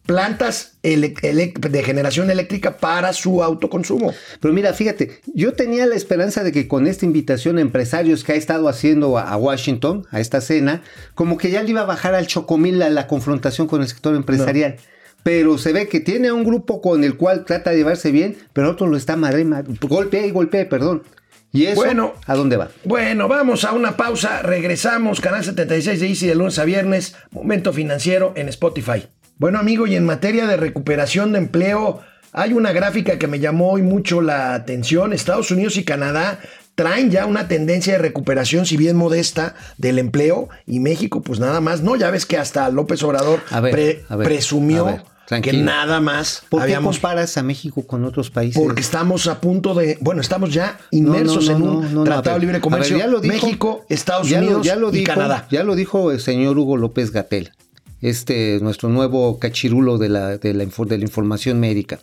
plantas 0.06 0.78
de 0.82 1.82
generación 1.84 2.30
eléctrica 2.30 2.78
para 2.78 3.12
su 3.12 3.42
autoconsumo. 3.42 4.12
Pero 4.40 4.52
mira, 4.52 4.72
fíjate, 4.72 5.20
yo 5.34 5.52
tenía 5.52 5.86
la 5.86 5.94
esperanza 5.94 6.42
de 6.42 6.52
que 6.52 6.66
con 6.68 6.86
esta 6.86 7.06
invitación 7.06 7.58
a 7.58 7.60
empresarios 7.60 8.24
que 8.24 8.32
ha 8.32 8.36
estado 8.36 8.68
haciendo 8.68 9.18
a, 9.18 9.30
a 9.30 9.36
Washington, 9.36 10.06
a 10.10 10.20
esta 10.20 10.40
cena, 10.40 10.82
como 11.14 11.36
que 11.38 11.50
ya 11.50 11.62
le 11.62 11.70
iba 11.70 11.82
a 11.82 11.86
bajar 11.86 12.14
al 12.14 12.26
chocomil 12.26 12.78
la, 12.78 12.90
la 12.90 13.06
confrontación 13.06 13.66
con 13.68 13.82
el 13.82 13.88
sector 13.88 14.14
empresarial. 14.14 14.76
Pero 15.22 15.58
se 15.58 15.72
ve 15.72 15.86
que 15.86 16.00
tiene 16.00 16.32
un 16.32 16.44
grupo 16.44 16.80
con 16.80 17.04
el 17.04 17.16
cual 17.16 17.44
trata 17.44 17.70
de 17.70 17.76
llevarse 17.76 18.10
bien, 18.10 18.36
pero 18.52 18.70
otro 18.70 18.86
lo 18.86 18.96
está 18.96 19.16
madre, 19.16 19.44
madre 19.44 19.74
golpea 19.82 20.24
y 20.26 20.30
golpea, 20.30 20.68
perdón. 20.68 21.02
¿Y 21.52 21.66
eso 21.66 21.76
Bueno. 21.76 22.14
a 22.26 22.34
dónde 22.36 22.56
va? 22.56 22.70
Bueno, 22.84 23.28
vamos 23.28 23.64
a 23.64 23.72
una 23.72 23.96
pausa, 23.96 24.40
regresamos, 24.40 25.20
canal 25.20 25.44
76 25.44 26.00
de 26.00 26.06
Easy 26.06 26.26
de 26.26 26.36
lunes 26.36 26.58
a 26.58 26.64
viernes, 26.64 27.16
momento 27.32 27.72
financiero 27.72 28.32
en 28.36 28.48
Spotify. 28.48 29.06
Bueno 29.40 29.58
amigo, 29.58 29.86
y 29.86 29.96
en 29.96 30.04
materia 30.04 30.46
de 30.46 30.58
recuperación 30.58 31.32
de 31.32 31.38
empleo, 31.38 32.00
hay 32.32 32.52
una 32.52 32.72
gráfica 32.72 33.18
que 33.18 33.26
me 33.26 33.40
llamó 33.40 33.70
hoy 33.72 33.80
mucho 33.80 34.20
la 34.20 34.52
atención. 34.54 35.14
Estados 35.14 35.50
Unidos 35.50 35.78
y 35.78 35.82
Canadá 35.84 36.38
traen 36.74 37.10
ya 37.10 37.24
una 37.24 37.48
tendencia 37.48 37.94
de 37.94 37.98
recuperación, 38.00 38.66
si 38.66 38.76
bien 38.76 38.96
modesta, 38.96 39.54
del 39.78 39.98
empleo, 39.98 40.50
y 40.66 40.78
México 40.80 41.22
pues 41.22 41.40
nada 41.40 41.62
más, 41.62 41.80
no, 41.80 41.96
ya 41.96 42.10
ves 42.10 42.26
que 42.26 42.36
hasta 42.36 42.68
López 42.68 43.02
Obrador 43.02 43.40
A 43.50 43.60
ver, 43.60 43.72
pre- 43.72 44.04
a 44.10 44.16
ver, 44.16 44.26
presumió 44.28 45.02
que 45.42 45.52
nada 45.54 46.00
más 46.00 46.42
¿Por 46.50 46.60
qué 46.60 46.64
habíamos... 46.64 46.96
comparas 46.98 47.38
a 47.38 47.42
México 47.42 47.86
con 47.86 48.04
otros 48.04 48.30
países? 48.30 48.60
Porque 48.62 48.82
estamos 48.82 49.26
a 49.26 49.40
punto 49.40 49.72
de, 49.72 49.96
bueno, 50.02 50.20
estamos 50.20 50.52
ya 50.52 50.78
inmersos 50.90 51.48
No, 51.48 51.58
no, 51.58 51.80
no, 51.80 51.86
en 51.88 51.96
un 51.98 52.04
tratado 52.04 52.36
de 52.36 52.40
libre 52.40 52.60
comercio. 52.60 52.96
ver, 52.96 53.06
ya 53.06 53.10
lo 53.10 53.20
dijo- 53.22 53.46
México, 53.46 53.86
Estados 53.88 54.28
ya 54.28 54.40
lo- 54.42 54.46
Unidos 54.48 54.66
ya 54.66 54.76
lo 54.76 54.88
y 54.90 54.92
dijo, 54.98 55.14
Canadá. 55.14 55.46
Ya 55.50 55.62
lo 55.64 55.74
dijo 55.76 56.10
el 56.12 56.20
señor 56.20 56.58
Hugo 56.58 56.76
López 56.76 57.10
Gatel. 57.10 57.52
Este, 58.02 58.58
nuestro 58.60 58.88
nuevo 58.88 59.38
cachirulo 59.38 59.98
de 59.98 60.08
la, 60.08 60.38
de 60.38 60.54
la, 60.54 60.64
de 60.64 60.98
la 60.98 61.04
información 61.04 61.60
médica. 61.60 61.98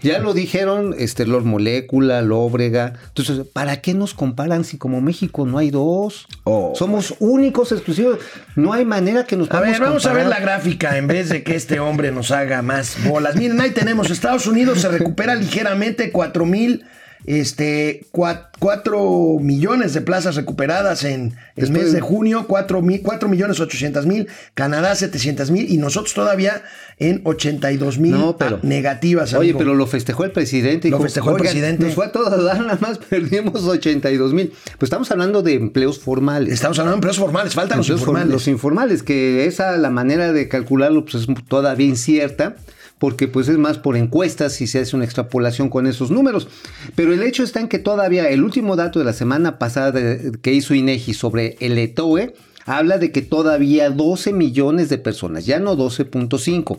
Ya 0.00 0.18
lo 0.18 0.32
dijeron 0.34 0.94
este, 0.98 1.26
Lord 1.26 1.44
Molécula, 1.44 2.22
Lóbrega. 2.22 2.94
Entonces, 3.08 3.46
¿para 3.52 3.80
qué 3.80 3.94
nos 3.94 4.14
comparan 4.14 4.64
si 4.64 4.78
como 4.78 5.00
México 5.00 5.46
no 5.46 5.58
hay 5.58 5.70
dos? 5.70 6.26
Oh. 6.44 6.72
Somos 6.74 7.14
únicos, 7.18 7.72
exclusivos. 7.72 8.18
No 8.56 8.72
hay 8.72 8.84
manera 8.84 9.24
que 9.24 9.36
nos 9.36 9.50
A 9.50 9.60
ver, 9.60 9.80
vamos 9.80 10.06
a 10.06 10.12
ver 10.12 10.26
la 10.26 10.40
gráfica 10.40 10.96
en 10.96 11.06
vez 11.06 11.28
de 11.28 11.42
que 11.42 11.54
este 11.54 11.80
hombre 11.80 12.12
nos 12.12 12.30
haga 12.30 12.62
más 12.62 12.96
bolas. 13.04 13.36
Miren, 13.36 13.60
ahí 13.60 13.70
tenemos, 13.70 14.10
Estados 14.10 14.46
Unidos 14.46 14.80
se 14.80 14.88
recupera 14.88 15.34
ligeramente 15.34 16.10
4 16.10 16.46
mil, 16.46 16.84
este, 17.26 18.06
4 18.10 19.38
millones 19.40 19.94
de 19.94 20.00
plazas 20.00 20.36
recuperadas 20.36 21.04
en 21.04 21.34
el 21.56 21.68
Después- 21.68 21.70
mes 21.84 21.92
de 21.92 22.00
junio, 22.00 22.46
4, 22.48 22.82
mil, 22.82 23.02
4 23.02 23.28
millones 23.28 23.60
800 23.60 24.06
mil, 24.06 24.28
Canadá 24.54 24.94
700 24.94 25.50
mil 25.50 25.70
y 25.70 25.78
nosotros 25.78 26.14
todavía 26.14 26.62
en 26.98 27.20
82 27.24 27.98
mil 27.98 28.12
No, 28.12 28.36
negativas. 28.62 29.34
Oye, 29.34 29.54
pero 29.56 29.74
lo 29.74 29.86
festejó 29.86 30.24
el 30.24 30.32
presidente. 30.32 30.88
Lo 30.90 30.96
dijo, 30.98 31.04
festejó 31.04 31.30
el 31.30 31.34
"Oigan, 31.36 31.46
presidente". 31.52 31.84
Nos 31.86 31.94
fue 31.94 32.06
a 32.06 32.12
todas 32.12 32.42
dar, 32.44 32.60
nada 32.60 32.78
más 32.80 32.98
perdimos 33.10 33.62
82 33.64 34.32
mil. 34.32 34.52
Pues 34.78 34.88
estamos 34.88 35.10
hablando 35.10 35.42
de 35.42 35.54
empleos 35.54 35.98
formales. 35.98 36.52
Estamos 36.52 36.78
hablando 36.78 36.94
de 36.96 36.98
empleos 36.98 37.18
formales, 37.18 37.54
faltan 37.54 37.78
los 37.78 37.86
Empleos 37.88 38.00
informales. 38.00 38.32
Los 38.32 38.48
informales, 38.48 39.02
que 39.02 39.46
esa 39.46 39.76
la 39.76 39.90
manera 39.90 40.32
de 40.32 40.48
calcularlo 40.48 41.04
pues, 41.04 41.14
es 41.16 41.26
todavía 41.48 41.86
incierta, 41.86 42.56
porque 43.02 43.26
pues 43.26 43.48
es 43.48 43.58
más 43.58 43.78
por 43.78 43.96
encuestas 43.96 44.52
si 44.52 44.68
se 44.68 44.78
hace 44.78 44.94
una 44.94 45.04
extrapolación 45.04 45.68
con 45.70 45.88
esos 45.88 46.12
números. 46.12 46.46
Pero 46.94 47.12
el 47.12 47.24
hecho 47.24 47.42
está 47.42 47.58
en 47.58 47.66
que 47.66 47.80
todavía 47.80 48.28
el 48.28 48.44
último 48.44 48.76
dato 48.76 49.00
de 49.00 49.04
la 49.04 49.12
semana 49.12 49.58
pasada 49.58 49.92
que 50.40 50.52
hizo 50.52 50.72
INEGI 50.72 51.12
sobre 51.12 51.56
el 51.58 51.78
ETOE 51.78 52.32
habla 52.64 52.98
de 52.98 53.10
que 53.10 53.20
todavía 53.20 53.90
12 53.90 54.32
millones 54.32 54.88
de 54.88 54.98
personas, 54.98 55.46
ya 55.46 55.58
no 55.58 55.76
12.5. 55.76 56.78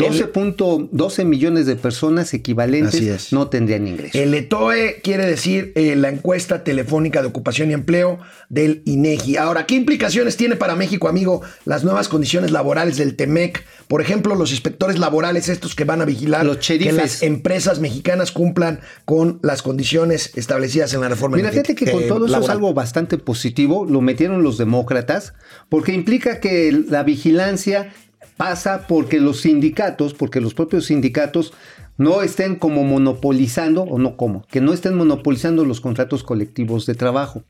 12.12 0.00 1.24
millones 1.24 1.66
de 1.66 1.76
personas 1.76 2.32
equivalentes 2.34 3.00
es. 3.00 3.32
no 3.32 3.48
tendrían 3.48 3.86
ingreso. 3.86 4.18
El 4.18 4.34
ETOE 4.34 5.00
quiere 5.02 5.26
decir 5.26 5.72
eh, 5.74 5.96
la 5.96 6.08
encuesta 6.08 6.64
telefónica 6.64 7.20
de 7.22 7.28
ocupación 7.28 7.70
y 7.70 7.74
empleo 7.74 8.18
del 8.48 8.82
INEGI. 8.84 9.36
Ahora, 9.36 9.66
¿qué 9.66 9.74
implicaciones 9.74 10.36
tiene 10.36 10.56
para 10.56 10.76
México, 10.76 11.08
amigo, 11.08 11.42
las 11.64 11.84
nuevas 11.84 12.08
condiciones 12.08 12.50
laborales 12.50 12.96
del 12.96 13.16
TEMEC? 13.16 13.64
Por 13.88 14.00
ejemplo, 14.00 14.34
los 14.34 14.50
inspectores 14.50 14.98
laborales, 14.98 15.48
estos 15.48 15.74
que 15.74 15.84
van 15.84 16.00
a 16.00 16.04
vigilar 16.04 16.44
Los 16.44 16.58
que 16.58 16.92
las 16.92 17.22
empresas 17.22 17.80
mexicanas 17.80 18.32
cumplan 18.32 18.80
con 19.04 19.40
las 19.42 19.62
condiciones 19.62 20.32
establecidas 20.36 20.94
en 20.94 21.00
la 21.00 21.08
reforma 21.08 21.36
Mira, 21.36 21.50
fíjate 21.50 21.74
que 21.74 21.90
con 21.90 22.02
eh, 22.02 22.06
todo 22.06 22.26
eso 22.26 22.26
es 22.26 22.30
laboral. 22.32 22.56
algo 22.56 22.74
bastante 22.74 23.18
positivo, 23.18 23.84
lo 23.84 24.00
metieron 24.00 24.42
los 24.42 24.58
demócratas, 24.58 25.34
porque 25.68 25.92
implica 25.92 26.40
que 26.40 26.72
la 26.88 27.02
vigilancia 27.02 27.92
pasa 28.40 28.86
porque 28.88 29.20
los 29.20 29.42
sindicatos, 29.42 30.14
porque 30.14 30.40
los 30.40 30.54
propios 30.54 30.86
sindicatos 30.86 31.52
no 31.98 32.22
estén 32.22 32.56
como 32.56 32.84
monopolizando, 32.84 33.82
o 33.82 33.98
no 33.98 34.16
como, 34.16 34.46
que 34.50 34.62
no 34.62 34.72
estén 34.72 34.94
monopolizando 34.94 35.66
los 35.66 35.82
contratos 35.82 36.22
colectivos 36.22 36.86
de 36.86 36.94
trabajo. 36.94 37.42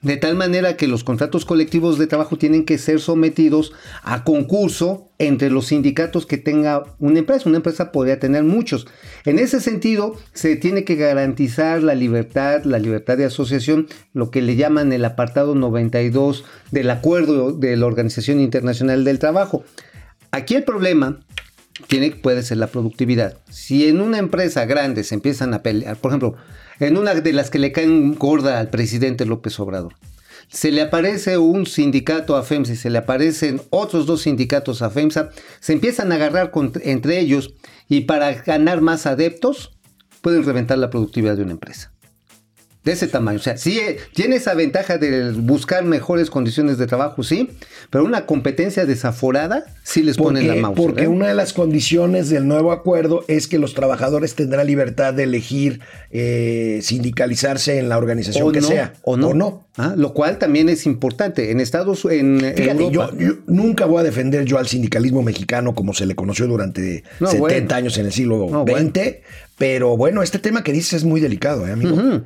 De 0.00 0.16
tal 0.16 0.36
manera 0.36 0.76
que 0.76 0.86
los 0.86 1.02
contratos 1.02 1.44
colectivos 1.44 1.98
de 1.98 2.06
trabajo 2.06 2.38
tienen 2.38 2.64
que 2.64 2.78
ser 2.78 3.00
sometidos 3.00 3.72
a 4.04 4.22
concurso 4.22 5.10
entre 5.18 5.50
los 5.50 5.66
sindicatos 5.66 6.24
que 6.24 6.38
tenga 6.38 6.84
una 7.00 7.18
empresa. 7.18 7.48
Una 7.48 7.56
empresa 7.56 7.90
podría 7.90 8.20
tener 8.20 8.44
muchos. 8.44 8.86
En 9.24 9.40
ese 9.40 9.58
sentido, 9.60 10.14
se 10.34 10.54
tiene 10.54 10.84
que 10.84 10.94
garantizar 10.94 11.82
la 11.82 11.96
libertad, 11.96 12.62
la 12.62 12.78
libertad 12.78 13.18
de 13.18 13.24
asociación, 13.24 13.88
lo 14.12 14.30
que 14.30 14.40
le 14.40 14.54
llaman 14.54 14.92
el 14.92 15.04
apartado 15.04 15.56
92 15.56 16.44
del 16.70 16.90
acuerdo 16.90 17.50
de 17.50 17.76
la 17.76 17.86
Organización 17.86 18.38
Internacional 18.38 19.02
del 19.02 19.18
Trabajo. 19.18 19.64
Aquí 20.30 20.54
el 20.54 20.64
problema 20.64 21.20
tiene, 21.86 22.10
puede 22.10 22.42
ser 22.42 22.58
la 22.58 22.66
productividad. 22.66 23.38
Si 23.50 23.88
en 23.88 24.00
una 24.00 24.18
empresa 24.18 24.66
grande 24.66 25.04
se 25.04 25.14
empiezan 25.14 25.54
a 25.54 25.62
pelear, 25.62 25.96
por 25.96 26.10
ejemplo, 26.10 26.34
en 26.80 26.96
una 26.96 27.14
de 27.14 27.32
las 27.32 27.50
que 27.50 27.58
le 27.58 27.72
caen 27.72 28.14
gorda 28.14 28.58
al 28.58 28.70
presidente 28.70 29.24
López 29.24 29.58
Obrador, 29.60 29.94
se 30.48 30.72
le 30.72 30.82
aparece 30.82 31.38
un 31.38 31.66
sindicato 31.66 32.36
a 32.36 32.42
FEMSA 32.42 32.72
y 32.72 32.76
se 32.76 32.90
le 32.90 32.98
aparecen 32.98 33.60
otros 33.70 34.06
dos 34.06 34.22
sindicatos 34.22 34.82
a 34.82 34.90
FEMSA, 34.90 35.30
se 35.60 35.72
empiezan 35.72 36.10
a 36.12 36.16
agarrar 36.16 36.50
entre 36.82 37.18
ellos 37.18 37.54
y 37.88 38.02
para 38.02 38.32
ganar 38.32 38.80
más 38.80 39.06
adeptos 39.06 39.78
pueden 40.22 40.44
reventar 40.44 40.78
la 40.78 40.90
productividad 40.90 41.36
de 41.36 41.42
una 41.42 41.52
empresa. 41.52 41.92
De 42.84 42.92
ese 42.92 43.08
tamaño. 43.08 43.38
O 43.38 43.42
sea, 43.42 43.56
sí 43.58 43.80
tiene 44.14 44.36
esa 44.36 44.54
ventaja 44.54 44.96
de 44.98 45.32
buscar 45.32 45.84
mejores 45.84 46.30
condiciones 46.30 46.78
de 46.78 46.86
trabajo, 46.86 47.22
sí, 47.22 47.50
pero 47.90 48.04
una 48.04 48.24
competencia 48.24 48.86
desaforada 48.86 49.64
sí 49.82 50.02
les 50.02 50.16
ponen 50.16 50.46
la 50.46 50.54
mouse. 50.54 50.76
porque 50.76 51.06
una 51.08 51.26
de 51.26 51.34
las 51.34 51.52
condiciones 51.52 52.30
del 52.30 52.46
nuevo 52.46 52.72
acuerdo 52.72 53.24
es 53.28 53.46
que 53.48 53.58
los 53.58 53.74
trabajadores 53.74 54.34
tendrán 54.36 54.66
libertad 54.66 55.12
de 55.12 55.24
elegir 55.24 55.80
eh, 56.10 56.78
sindicalizarse 56.82 57.78
en 57.78 57.88
la 57.88 57.98
organización 57.98 58.52
que 58.52 58.62
sea. 58.62 58.94
o 59.02 59.16
no. 59.16 59.28
O 59.28 59.34
no. 59.34 59.66
Ah, 59.76 59.94
lo 59.96 60.12
cual 60.14 60.38
también 60.38 60.68
es 60.68 60.86
importante. 60.86 61.50
En 61.50 61.60
Estados 61.60 62.04
en 62.06 62.40
Fíjate, 62.40 62.82
Europa, 62.84 63.10
yo, 63.18 63.26
yo 63.28 63.32
nunca 63.46 63.86
voy 63.86 64.00
a 64.00 64.02
defender 64.02 64.44
yo 64.44 64.58
al 64.58 64.66
sindicalismo 64.66 65.22
mexicano 65.22 65.74
como 65.74 65.94
se 65.94 66.06
le 66.06 66.14
conoció 66.14 66.46
durante 66.46 67.04
No, 67.20 67.28
70 67.28 67.38
bueno. 67.38 67.74
años 67.74 67.98
en 67.98 68.06
el 68.06 68.12
siglo 68.12 68.46
No, 68.50 68.64
XX, 68.66 69.16
pero 69.56 69.96
bueno, 69.96 70.22
este 70.22 70.38
tema 70.38 70.62
que 70.64 70.72
dices 70.72 70.94
es 70.94 71.04
muy 71.04 71.20
delicado, 71.20 71.66
¿eh, 71.66 71.72
amigo? 71.72 72.22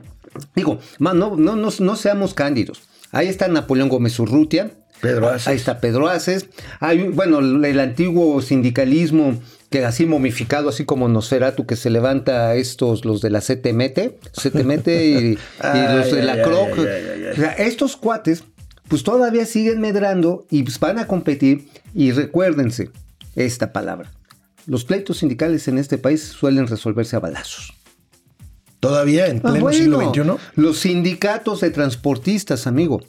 Digo, 0.54 0.78
no, 0.98 1.14
no, 1.14 1.36
no, 1.36 1.56
no 1.56 1.96
seamos 1.96 2.34
cándidos. 2.34 2.82
Ahí 3.10 3.28
está 3.28 3.48
Napoleón 3.48 3.88
Gómez 3.88 4.18
Urrutia. 4.18 4.72
Pedro 5.00 5.28
Aces. 5.28 5.48
Ahí 5.48 5.56
está 5.56 5.80
Pedro 5.80 6.08
Aces. 6.08 6.46
Hay, 6.80 7.08
bueno, 7.08 7.40
el 7.40 7.80
antiguo 7.80 8.40
sindicalismo 8.40 9.40
que 9.72 9.84
así 9.84 10.06
momificado, 10.06 10.68
así 10.68 10.84
como 10.84 11.08
Nosferatu, 11.08 11.66
que 11.66 11.74
se 11.76 11.90
levanta 11.90 12.48
a 12.48 12.54
estos, 12.54 13.04
los 13.04 13.20
de 13.22 13.30
la 13.30 13.40
CTMT, 13.40 14.30
CTMT 14.30 14.88
y, 14.88 14.92
y 14.92 15.38
los 15.96 16.12
de 16.12 16.22
la 16.22 16.42
CROC. 16.42 16.78
O 16.78 17.34
sea, 17.34 17.52
estos 17.54 17.96
cuates, 17.96 18.44
pues 18.86 19.02
todavía 19.02 19.46
siguen 19.46 19.80
medrando 19.80 20.46
y 20.50 20.62
pues, 20.62 20.78
van 20.78 20.98
a 20.98 21.06
competir. 21.06 21.68
Y 21.94 22.12
recuérdense 22.12 22.90
esta 23.34 23.72
palabra. 23.72 24.12
Los 24.66 24.84
pleitos 24.84 25.18
sindicales 25.18 25.66
en 25.66 25.78
este 25.78 25.98
país 25.98 26.22
suelen 26.22 26.68
resolverse 26.68 27.16
a 27.16 27.20
balazos. 27.20 27.74
Todavía 28.82 29.28
en 29.28 29.38
Ah, 29.38 29.50
pleno 29.52 29.60
bueno, 29.60 29.78
siglo 29.78 30.10
XXI. 30.10 30.60
Los 30.60 30.78
sindicatos 30.80 31.60
de 31.60 31.70
transportistas, 31.70 32.66
amigo. 32.66 33.00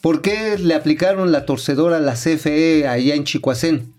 ¿Por 0.00 0.20
qué 0.20 0.58
le 0.58 0.74
aplicaron 0.74 1.30
la 1.30 1.46
torcedora 1.46 1.98
a 1.98 2.00
la 2.00 2.14
CFE 2.14 2.88
allá 2.88 3.14
en 3.14 3.22
Chicoacén? 3.22 3.92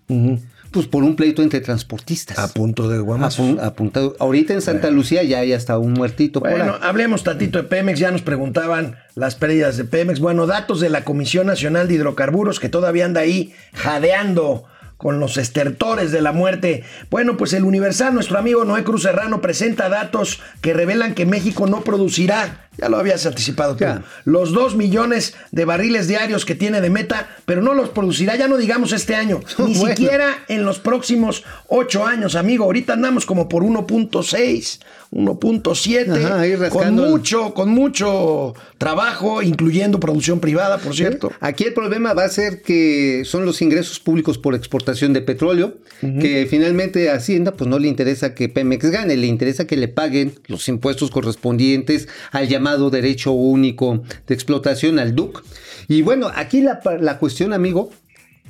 Pues 0.70 0.86
por 0.86 1.02
un 1.02 1.16
pleito 1.16 1.40
entre 1.40 1.60
transportistas. 1.60 2.36
A 2.38 2.48
punto 2.52 2.88
de 2.90 2.98
guamas. 2.98 3.38
Apun- 3.38 3.58
apuntado. 3.62 4.14
Ahorita 4.18 4.52
en 4.52 4.60
Santa 4.60 4.90
Lucía 4.90 5.22
ya 5.22 5.38
hay 5.38 5.54
hasta 5.54 5.78
un 5.78 5.94
muertito 5.94 6.40
por 6.40 6.50
Bueno, 6.50 6.74
ahí. 6.74 6.80
hablemos 6.82 7.22
tantito 7.24 7.56
de 7.56 7.64
Pemex. 7.64 7.98
Ya 8.00 8.10
nos 8.10 8.20
preguntaban 8.20 8.96
las 9.14 9.34
pérdidas 9.34 9.78
de 9.78 9.84
Pemex. 9.84 10.20
Bueno, 10.20 10.46
datos 10.46 10.80
de 10.80 10.90
la 10.90 11.04
Comisión 11.04 11.46
Nacional 11.46 11.88
de 11.88 11.94
Hidrocarburos 11.94 12.60
que 12.60 12.68
todavía 12.68 13.06
anda 13.06 13.22
ahí 13.22 13.54
jadeando 13.72 14.64
con 15.04 15.20
los 15.20 15.36
estertores 15.36 16.12
de 16.12 16.22
la 16.22 16.32
muerte. 16.32 16.82
Bueno, 17.10 17.36
pues 17.36 17.52
el 17.52 17.64
Universal, 17.64 18.14
nuestro 18.14 18.38
amigo 18.38 18.64
Noé 18.64 18.84
Cruz 18.84 19.02
Serrano, 19.02 19.42
presenta 19.42 19.90
datos 19.90 20.40
que 20.62 20.72
revelan 20.72 21.14
que 21.14 21.26
México 21.26 21.66
no 21.66 21.82
producirá, 21.82 22.63
ya 22.78 22.88
lo 22.88 22.96
habías 22.98 23.24
anticipado 23.26 23.76
tú, 23.76 23.84
Ya. 23.84 24.02
los 24.24 24.52
dos 24.52 24.76
millones 24.76 25.34
de 25.52 25.64
barriles 25.64 26.08
diarios 26.08 26.44
que 26.44 26.54
tiene 26.54 26.80
de 26.80 26.90
meta, 26.90 27.28
pero 27.46 27.62
no 27.62 27.74
los 27.74 27.90
producirá, 27.90 28.36
ya 28.36 28.48
no 28.48 28.56
digamos 28.56 28.92
este 28.92 29.14
año, 29.14 29.40
ni 29.58 29.74
Bueno. 29.74 29.94
siquiera 29.96 30.44
en 30.48 30.64
los 30.64 30.78
próximos 30.78 31.44
ocho 31.68 32.06
años, 32.06 32.34
amigo. 32.34 32.64
Ahorita 32.64 32.92
andamos 32.94 33.26
como 33.26 33.48
por 33.48 33.62
1.6, 33.62 34.80
1.7, 35.12 36.24
Ajá, 36.24 36.40
ahí 36.40 36.54
con 36.70 36.86
el- 36.86 36.92
mucho, 36.92 37.54
con 37.54 37.68
mucho 37.70 38.54
trabajo, 38.78 39.42
incluyendo 39.42 40.00
producción 40.00 40.40
privada, 40.40 40.78
por 40.78 40.94
cierto. 40.94 41.32
Aquí 41.40 41.64
el 41.64 41.72
problema 41.74 42.12
va 42.14 42.24
a 42.24 42.28
ser 42.28 42.62
que 42.62 43.22
son 43.24 43.44
los 43.44 43.62
ingresos 43.62 44.00
públicos 44.00 44.38
por 44.38 44.54
exportación 44.54 45.12
de 45.12 45.20
petróleo, 45.22 45.74
que 46.00 46.46
finalmente 46.50 47.08
a 47.10 47.14
Hacienda 47.14 47.52
pues 47.52 47.68
no 47.70 47.78
le 47.78 47.88
interesa 47.88 48.34
que 48.34 48.48
Pemex 48.48 48.90
gane, 48.90 49.16
le 49.16 49.26
interesa 49.26 49.66
que 49.66 49.76
le 49.76 49.88
paguen 49.88 50.34
los 50.48 50.68
impuestos 50.68 51.10
correspondientes 51.10 52.08
al 52.30 52.48
llamado 52.48 52.63
derecho 52.90 53.32
único 53.32 54.02
de 54.26 54.34
explotación, 54.34 54.98
al 54.98 55.14
DUC. 55.14 55.42
Y 55.88 56.02
bueno, 56.02 56.30
aquí 56.34 56.60
la, 56.62 56.80
la 57.00 57.18
cuestión, 57.18 57.52
amigo, 57.52 57.90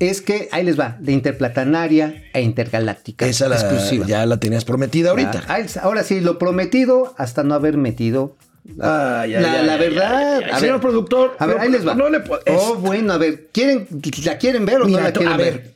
es 0.01 0.21
que 0.21 0.49
ahí 0.53 0.65
les 0.65 0.79
va, 0.79 0.97
de 1.01 1.13
interplatanaria 1.13 2.25
e 2.33 2.43
intergaláctica. 2.43 3.27
Esa 3.27 3.49
la, 3.49 3.57
exclusiva. 3.57 4.07
ya 4.07 4.27
la 4.27 4.39
tenías 4.39 4.65
prometida 4.65 5.11
ahorita. 5.11 5.43
Ah, 5.49 5.59
ahora 5.83 6.03
sí, 6.03 6.21
lo 6.21 6.39
prometido 6.39 7.15
hasta 7.17 7.43
no 7.45 7.55
haber 7.55 7.77
metido. 7.77 8.37
La, 8.77 9.21
ay, 9.21 9.33
la 9.33 9.75
ay, 9.75 9.79
verdad. 9.79 10.43
a 10.51 10.59
Señor 10.59 10.81
productor, 10.81 11.37
a 11.39 11.47
ver, 11.47 11.57
no, 11.57 11.63
ahí 11.63 11.71
les 11.71 11.87
va. 11.87 11.95
no 11.95 12.09
le 12.09 12.19
es- 12.19 12.25
Oh, 12.57 12.77
bueno, 12.77 13.13
a 13.13 13.19
ver, 13.19 13.49
¿quieren, 13.53 13.87
¿la 14.25 14.39
quieren 14.39 14.65
ver 14.65 14.81
o 14.81 14.87
Mira, 14.87 15.01
no 15.01 15.05
la 15.09 15.13
quieren 15.13 15.33
a 15.33 15.37
ver? 15.37 15.53
ver, 15.55 15.75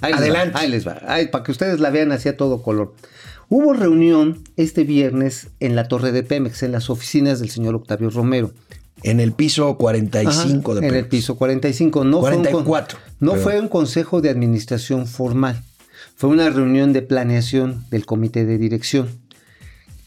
Ahí 0.00 0.12
les 0.12 0.20
adelante. 0.20 0.54
va, 0.54 0.60
ahí 0.60 0.68
les 0.70 0.86
va. 0.86 0.98
Ahí, 1.08 1.26
para 1.26 1.42
que 1.44 1.50
ustedes 1.50 1.80
la 1.80 1.90
vean 1.90 2.12
así 2.12 2.28
a 2.28 2.36
todo 2.36 2.62
color. 2.62 2.94
Hubo 3.50 3.72
reunión 3.72 4.44
este 4.56 4.84
viernes 4.84 5.48
en 5.58 5.74
la 5.74 5.88
torre 5.88 6.12
de 6.12 6.22
Pemex, 6.22 6.62
en 6.62 6.70
las 6.70 6.88
oficinas 6.88 7.40
del 7.40 7.50
señor 7.50 7.74
Octavio 7.74 8.08
Romero. 8.08 8.52
En 9.02 9.18
el 9.18 9.32
piso 9.32 9.76
45 9.76 10.70
Ajá, 10.70 10.80
de 10.80 10.86
En 10.86 10.94
el 10.94 11.00
Pemex. 11.00 11.08
piso 11.08 11.34
45. 11.34 12.04
No 12.04 12.20
Fue 12.20 12.30
un, 12.30 12.44
44, 12.44 12.98
no 13.18 13.32
perdón. 13.32 13.42
fue 13.42 13.60
un 13.60 13.68
consejo 13.68 14.20
de 14.20 14.30
administración 14.30 15.08
formal. 15.08 15.60
Fue 16.14 16.30
una 16.30 16.48
reunión 16.48 16.92
de 16.92 17.02
planeación 17.02 17.84
del 17.90 18.06
comité 18.06 18.44
de 18.44 18.56
dirección. 18.56 19.08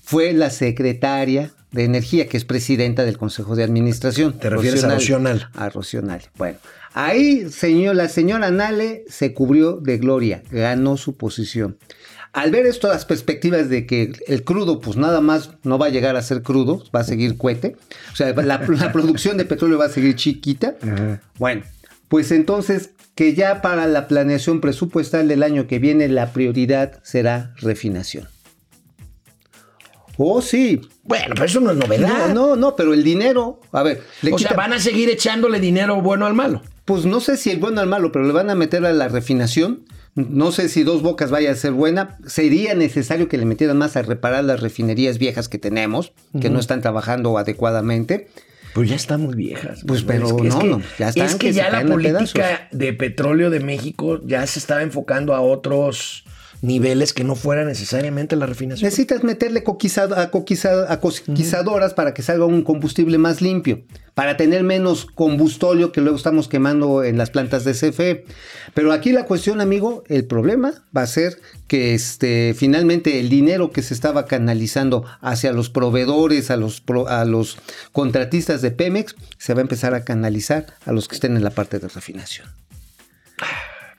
Fue 0.03 0.31
la 0.31 0.49
secretaria 0.49 1.51
de 1.73 1.83
Energía, 1.83 2.29
que 2.29 2.37
es 2.37 2.45
presidenta 2.45 3.03
del 3.03 3.17
consejo 3.17 3.57
de 3.57 3.65
administración. 3.65 4.39
Te 4.39 4.49
refieres 4.49 4.85
a 4.85 4.93
Rocío 4.93 5.19
A 5.55 5.69
Rocío 5.69 6.01
Nale. 6.01 6.23
Bueno, 6.37 6.59
ahí 6.93 7.49
señor, 7.51 7.97
la 7.97 8.07
señora 8.07 8.51
Nale 8.51 9.03
se 9.09 9.33
cubrió 9.33 9.81
de 9.81 9.97
gloria, 9.97 10.43
ganó 10.49 10.95
su 10.95 11.17
posición. 11.17 11.77
Al 12.33 12.49
ver 12.49 12.65
esto, 12.65 12.87
las 12.87 13.05
perspectivas 13.05 13.69
de 13.69 13.85
que 13.85 14.11
el 14.27 14.43
crudo, 14.43 14.81
pues 14.81 14.97
nada 14.97 15.21
más 15.21 15.51
no 15.63 15.77
va 15.77 15.85
a 15.85 15.89
llegar 15.89 16.15
a 16.15 16.21
ser 16.23 16.41
crudo, 16.41 16.83
va 16.93 17.01
a 17.01 17.03
seguir 17.03 17.37
cohete. 17.37 17.77
O 18.11 18.15
sea, 18.15 18.33
la, 18.33 18.57
la 18.67 18.91
producción 18.93 19.37
de 19.37 19.45
petróleo 19.45 19.77
va 19.77 19.85
a 19.85 19.89
seguir 19.89 20.15
chiquita. 20.15 20.75
Bueno, 21.37 21.61
pues 22.07 22.31
entonces 22.31 22.89
que 23.15 23.35
ya 23.35 23.61
para 23.61 23.85
la 23.87 24.07
planeación 24.07 24.61
presupuestal 24.61 25.27
del 25.27 25.43
año 25.43 25.67
que 25.67 25.77
viene 25.79 26.07
la 26.07 26.33
prioridad 26.33 26.99
será 27.03 27.53
refinación. 27.57 28.27
Oh, 30.17 30.41
sí. 30.41 30.81
Bueno, 31.03 31.33
pero 31.33 31.45
eso 31.45 31.59
no 31.59 31.71
es 31.71 31.77
novedad. 31.77 32.29
No, 32.29 32.33
no, 32.33 32.55
no, 32.55 32.75
pero 32.75 32.93
el 32.93 33.03
dinero, 33.03 33.61
a 33.71 33.83
ver, 33.83 34.03
le 34.21 34.33
o 34.33 34.37
sea, 34.37 34.53
van 34.53 34.73
a 34.73 34.79
seguir 34.79 35.09
echándole 35.09 35.59
dinero 35.59 36.01
bueno 36.01 36.25
al 36.25 36.33
malo. 36.33 36.61
pues 36.85 37.05
no 37.05 37.19
sé 37.19 37.37
si 37.37 37.49
el 37.49 37.59
bueno 37.59 37.81
al 37.81 37.87
malo, 37.87 38.11
pero 38.11 38.25
le 38.25 38.33
van 38.33 38.49
a 38.49 38.55
meter 38.55 38.85
a 38.85 38.93
la 38.93 39.07
refinación. 39.07 39.85
No 40.15 40.51
sé 40.51 40.69
si 40.69 40.83
dos 40.83 41.01
bocas 41.01 41.31
vaya 41.31 41.51
a 41.51 41.55
ser 41.55 41.71
buena. 41.71 42.17
Sería 42.27 42.75
necesario 42.75 43.27
que 43.27 43.37
le 43.37 43.45
metieran 43.45 43.77
más 43.77 43.97
a 43.97 44.01
reparar 44.03 44.43
las 44.43 44.59
refinerías 44.61 45.17
viejas 45.17 45.49
que 45.49 45.57
tenemos, 45.57 46.13
que 46.39 46.49
no 46.49 46.59
están 46.59 46.81
trabajando 46.81 47.37
adecuadamente. 47.37 48.27
Pues 48.75 48.89
ya 48.89 48.95
están 48.95 49.21
muy 49.21 49.35
viejas. 49.35 49.83
Pues, 49.87 50.01
¿no? 50.01 50.07
pero 50.07 50.25
es 50.27 50.33
que, 50.33 50.47
es 50.47 50.53
no, 50.55 50.61
que- 50.61 50.67
no, 50.67 50.81
ya 50.99 51.09
están 51.09 51.25
es 51.27 51.35
que, 51.35 51.47
que 51.47 51.53
ya 51.53 51.69
la 51.69 51.85
política 51.85 52.67
de 52.71 52.93
petróleo 52.93 53.49
de 53.49 53.59
México 53.59 54.19
ya 54.25 54.45
se 54.47 54.59
estaba 54.59 54.81
enfocando 54.81 55.33
a 55.35 55.41
otros 55.41 56.23
niveles 56.63 57.11
que 57.11 57.25
no 57.25 57.35
fuera 57.35 57.65
necesariamente 57.65 58.37
la 58.37 58.45
refinación. 58.45 58.85
Necesitas 58.87 59.21
meterle 59.23 59.63
coquizado- 59.65 60.15
a, 60.17 60.31
coquiza- 60.31 60.89
a 60.91 60.99
coquizadoras 61.01 61.93
para 61.93 62.13
que 62.13 62.21
salga 62.21 62.45
un 62.45 62.63
combustible 62.63 63.17
más 63.17 63.41
limpio, 63.41 63.83
para 64.13 64.37
tener 64.37 64.63
menos 64.63 65.05
combustóleo 65.05 65.91
que 65.91 65.99
luego 65.99 66.15
estamos 66.15 66.47
quemando 66.47 67.03
en 67.03 67.17
las 67.17 67.31
plantas 67.31 67.65
de 67.65 67.73
CFE. 67.73 68.23
Pero 68.73 68.93
aquí 68.93 69.11
la 69.11 69.25
cuestión, 69.25 69.59
amigo, 69.59 70.03
el 70.07 70.23
problema 70.25 70.73
va 70.95 71.01
a 71.01 71.07
ser 71.07 71.37
que 71.67 71.93
este, 71.95 72.55
finalmente 72.57 73.19
el 73.19 73.27
dinero 73.27 73.71
que 73.71 73.81
se 73.81 73.93
estaba 73.93 74.25
canalizando 74.25 75.03
hacia 75.19 75.51
los 75.51 75.69
proveedores, 75.69 76.49
a 76.49 76.55
los, 76.55 76.79
pro- 76.79 77.09
a 77.09 77.25
los 77.25 77.57
contratistas 77.91 78.61
de 78.61 78.71
Pemex, 78.71 79.15
se 79.37 79.53
va 79.53 79.59
a 79.59 79.63
empezar 79.63 79.93
a 79.95 80.05
canalizar 80.05 80.67
a 80.85 80.93
los 80.93 81.09
que 81.09 81.15
estén 81.15 81.35
en 81.35 81.43
la 81.43 81.49
parte 81.49 81.79
de 81.79 81.89
refinación. 81.89 82.47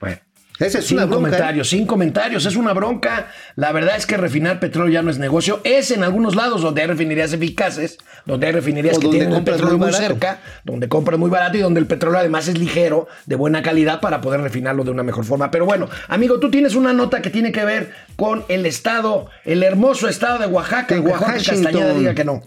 Bueno. 0.01 0.17
Esa 0.59 0.79
es 0.79 0.87
sin 0.87 0.99
una 0.99 1.07
bronca. 1.07 1.29
¿eh? 1.29 1.31
comentarios, 1.31 1.69
sin 1.69 1.87
comentarios. 1.87 2.47
Es 2.47 2.57
una 2.57 2.73
bronca. 2.73 3.29
La 3.57 3.73
verdad 3.73 3.97
es 3.97 4.07
que 4.07 4.17
refinar 4.17 4.61
petróleo 4.61 4.93
ya 4.93 5.03
no 5.03 5.11
es 5.11 5.19
negocio. 5.19 5.61
Es 5.65 5.91
en 5.91 6.05
algunos 6.05 6.37
lados 6.37 6.63
donde 6.63 6.83
hay 6.83 6.87
refinerías 6.87 7.33
eficaces, 7.33 7.99
donde 8.25 8.47
hay 8.47 8.53
refinerías 8.53 8.99
O 8.99 9.01
que 9.01 9.09
tienen 9.09 9.31
compras 9.31 9.57
petróleo 9.57 9.79
muy 9.79 9.93
cerca, 9.93 10.41
donde 10.63 10.89
compras 10.89 11.19
muy 11.19 11.29
barato 11.29 11.57
y 11.57 11.61
donde 11.61 11.81
el 11.81 11.87
petróleo 11.87 12.21
además 12.21 12.47
es 12.47 12.57
ligero, 12.57 13.09
de 13.27 13.35
buena 13.35 13.63
calidad 13.63 14.01
para 14.01 14.21
poder 14.21 14.43
refinarlo 14.43 14.85
de 14.85 14.93
una 14.93 15.03
mejor 15.03 15.25
forma. 15.25 15.51
Pero 15.51 15.67
bueno, 15.67 15.89
amigo, 16.09 16.39
tú 16.39 16.51
tienes 16.51 16.77
una 16.77 16.93
nota 16.93 17.21
que 17.21 17.31
tiene 17.31 17.51
que 17.51 17.65
ver 17.65 17.93
con 18.17 18.45
el 18.49 18.65
estado, 18.67 19.29
el 19.45 19.63
hermoso 19.65 20.09
estado 20.09 20.39
de 20.39 20.47
Oaxaca. 20.47 20.95
De 20.95 21.01
Washington. 21.01 21.65
Castañeda 21.65 21.95
diga 21.95 22.15
que 22.15 22.25
no. 22.25 22.43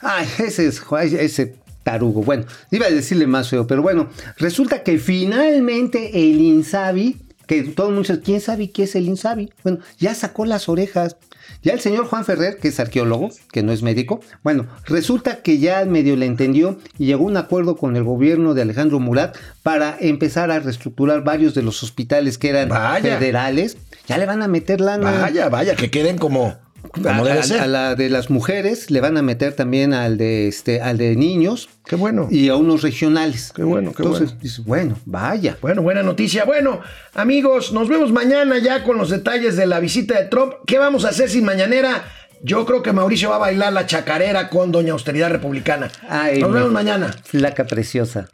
Ay, 0.00 0.28
ese 0.38 0.68
es 0.68 0.82
ese 1.12 1.56
tarugo. 1.82 2.22
Bueno, 2.22 2.44
iba 2.70 2.86
a 2.86 2.90
decirle 2.90 3.26
más 3.26 3.48
feo, 3.48 3.66
pero 3.66 3.82
bueno, 3.82 4.10
resulta 4.36 4.82
que 4.82 4.98
finalmente 4.98 6.10
el 6.14 6.40
Insabi, 6.40 7.16
que 7.48 7.62
todo 7.62 7.88
el 7.88 7.94
mundo 7.94 8.08
dice, 8.08 8.22
¿quién 8.22 8.40
sabe 8.40 8.70
qué 8.70 8.84
es 8.84 8.94
el 8.94 9.06
Insabi? 9.06 9.50
Bueno, 9.64 9.80
ya 9.98 10.14
sacó 10.14 10.44
las 10.44 10.68
orejas. 10.68 11.16
Ya 11.62 11.72
el 11.72 11.80
señor 11.80 12.06
Juan 12.06 12.26
Ferrer, 12.26 12.58
que 12.58 12.68
es 12.68 12.78
arqueólogo, 12.78 13.30
que 13.50 13.62
no 13.62 13.72
es 13.72 13.82
médico, 13.82 14.20
bueno, 14.44 14.66
resulta 14.84 15.42
que 15.42 15.58
ya 15.58 15.82
medio 15.86 16.14
le 16.14 16.26
entendió 16.26 16.78
y 16.98 17.06
llegó 17.06 17.24
a 17.24 17.28
un 17.28 17.36
acuerdo 17.38 17.76
con 17.76 17.96
el 17.96 18.04
gobierno 18.04 18.52
de 18.52 18.62
Alejandro 18.62 19.00
Murat 19.00 19.34
para 19.62 19.96
empezar 19.98 20.50
a 20.50 20.60
reestructurar 20.60 21.24
varios 21.24 21.54
de 21.54 21.62
los 21.62 21.82
hospitales 21.82 22.36
que 22.36 22.50
eran 22.50 22.68
Vaya. 22.68 23.16
federales. 23.16 23.78
Ya 24.06 24.18
le 24.18 24.26
van 24.26 24.42
a 24.42 24.48
meter 24.48 24.82
lana. 24.82 25.10
Vaya, 25.10 25.48
vaya, 25.48 25.74
que 25.74 25.90
queden 25.90 26.18
como, 26.18 26.54
como 26.92 27.08
a, 27.10 27.24
debe 27.26 27.38
a- 27.38 27.42
ser. 27.42 27.60
a 27.60 27.66
la 27.66 27.94
de 27.94 28.10
las 28.10 28.30
mujeres 28.30 28.90
le 28.90 29.00
van 29.00 29.16
a 29.16 29.22
meter 29.22 29.52
también 29.54 29.92
al 29.94 30.16
de 30.18 30.48
este 30.48 30.80
al 30.80 30.98
de 30.98 31.14
niños 31.16 31.68
Qué 31.84 31.96
bueno. 31.96 32.28
y 32.30 32.48
a 32.48 32.56
unos 32.56 32.82
regionales. 32.82 33.52
Qué 33.54 33.62
bueno, 33.64 33.92
qué 33.92 34.02
Entonces, 34.02 34.28
bueno. 34.28 34.40
dices, 34.42 34.64
bueno, 34.64 34.96
vaya. 35.06 35.56
Bueno, 35.62 35.82
buena 35.82 36.02
noticia. 36.02 36.44
Bueno, 36.44 36.80
amigos, 37.14 37.72
nos 37.72 37.88
vemos 37.88 38.12
mañana 38.12 38.58
ya 38.58 38.82
con 38.84 38.98
los 38.98 39.10
detalles 39.10 39.56
de 39.56 39.66
la 39.66 39.80
visita 39.80 40.18
de 40.18 40.26
Trump. 40.26 40.52
¿Qué 40.66 40.78
vamos 40.78 41.04
a 41.04 41.08
hacer 41.08 41.28
sin 41.30 41.44
mañanera? 41.44 42.04
Yo 42.40 42.64
creo 42.66 42.84
que 42.84 42.92
Mauricio 42.92 43.30
va 43.30 43.36
a 43.36 43.38
bailar 43.40 43.72
la 43.72 43.86
chacarera 43.86 44.48
con 44.48 44.70
Doña 44.70 44.92
Austeridad 44.92 45.30
Republicana. 45.30 45.90
Ay, 46.08 46.40
nos 46.40 46.52
vemos 46.52 46.70
mañana. 46.70 47.12
Flaca 47.24 47.64
preciosa. 47.66 48.28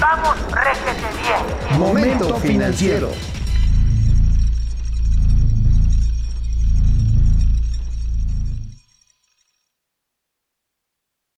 Vamos, 0.00 0.34
réjete 0.50 1.06
bien. 1.20 1.78
Momento 1.78 2.36
financiero. 2.36 3.10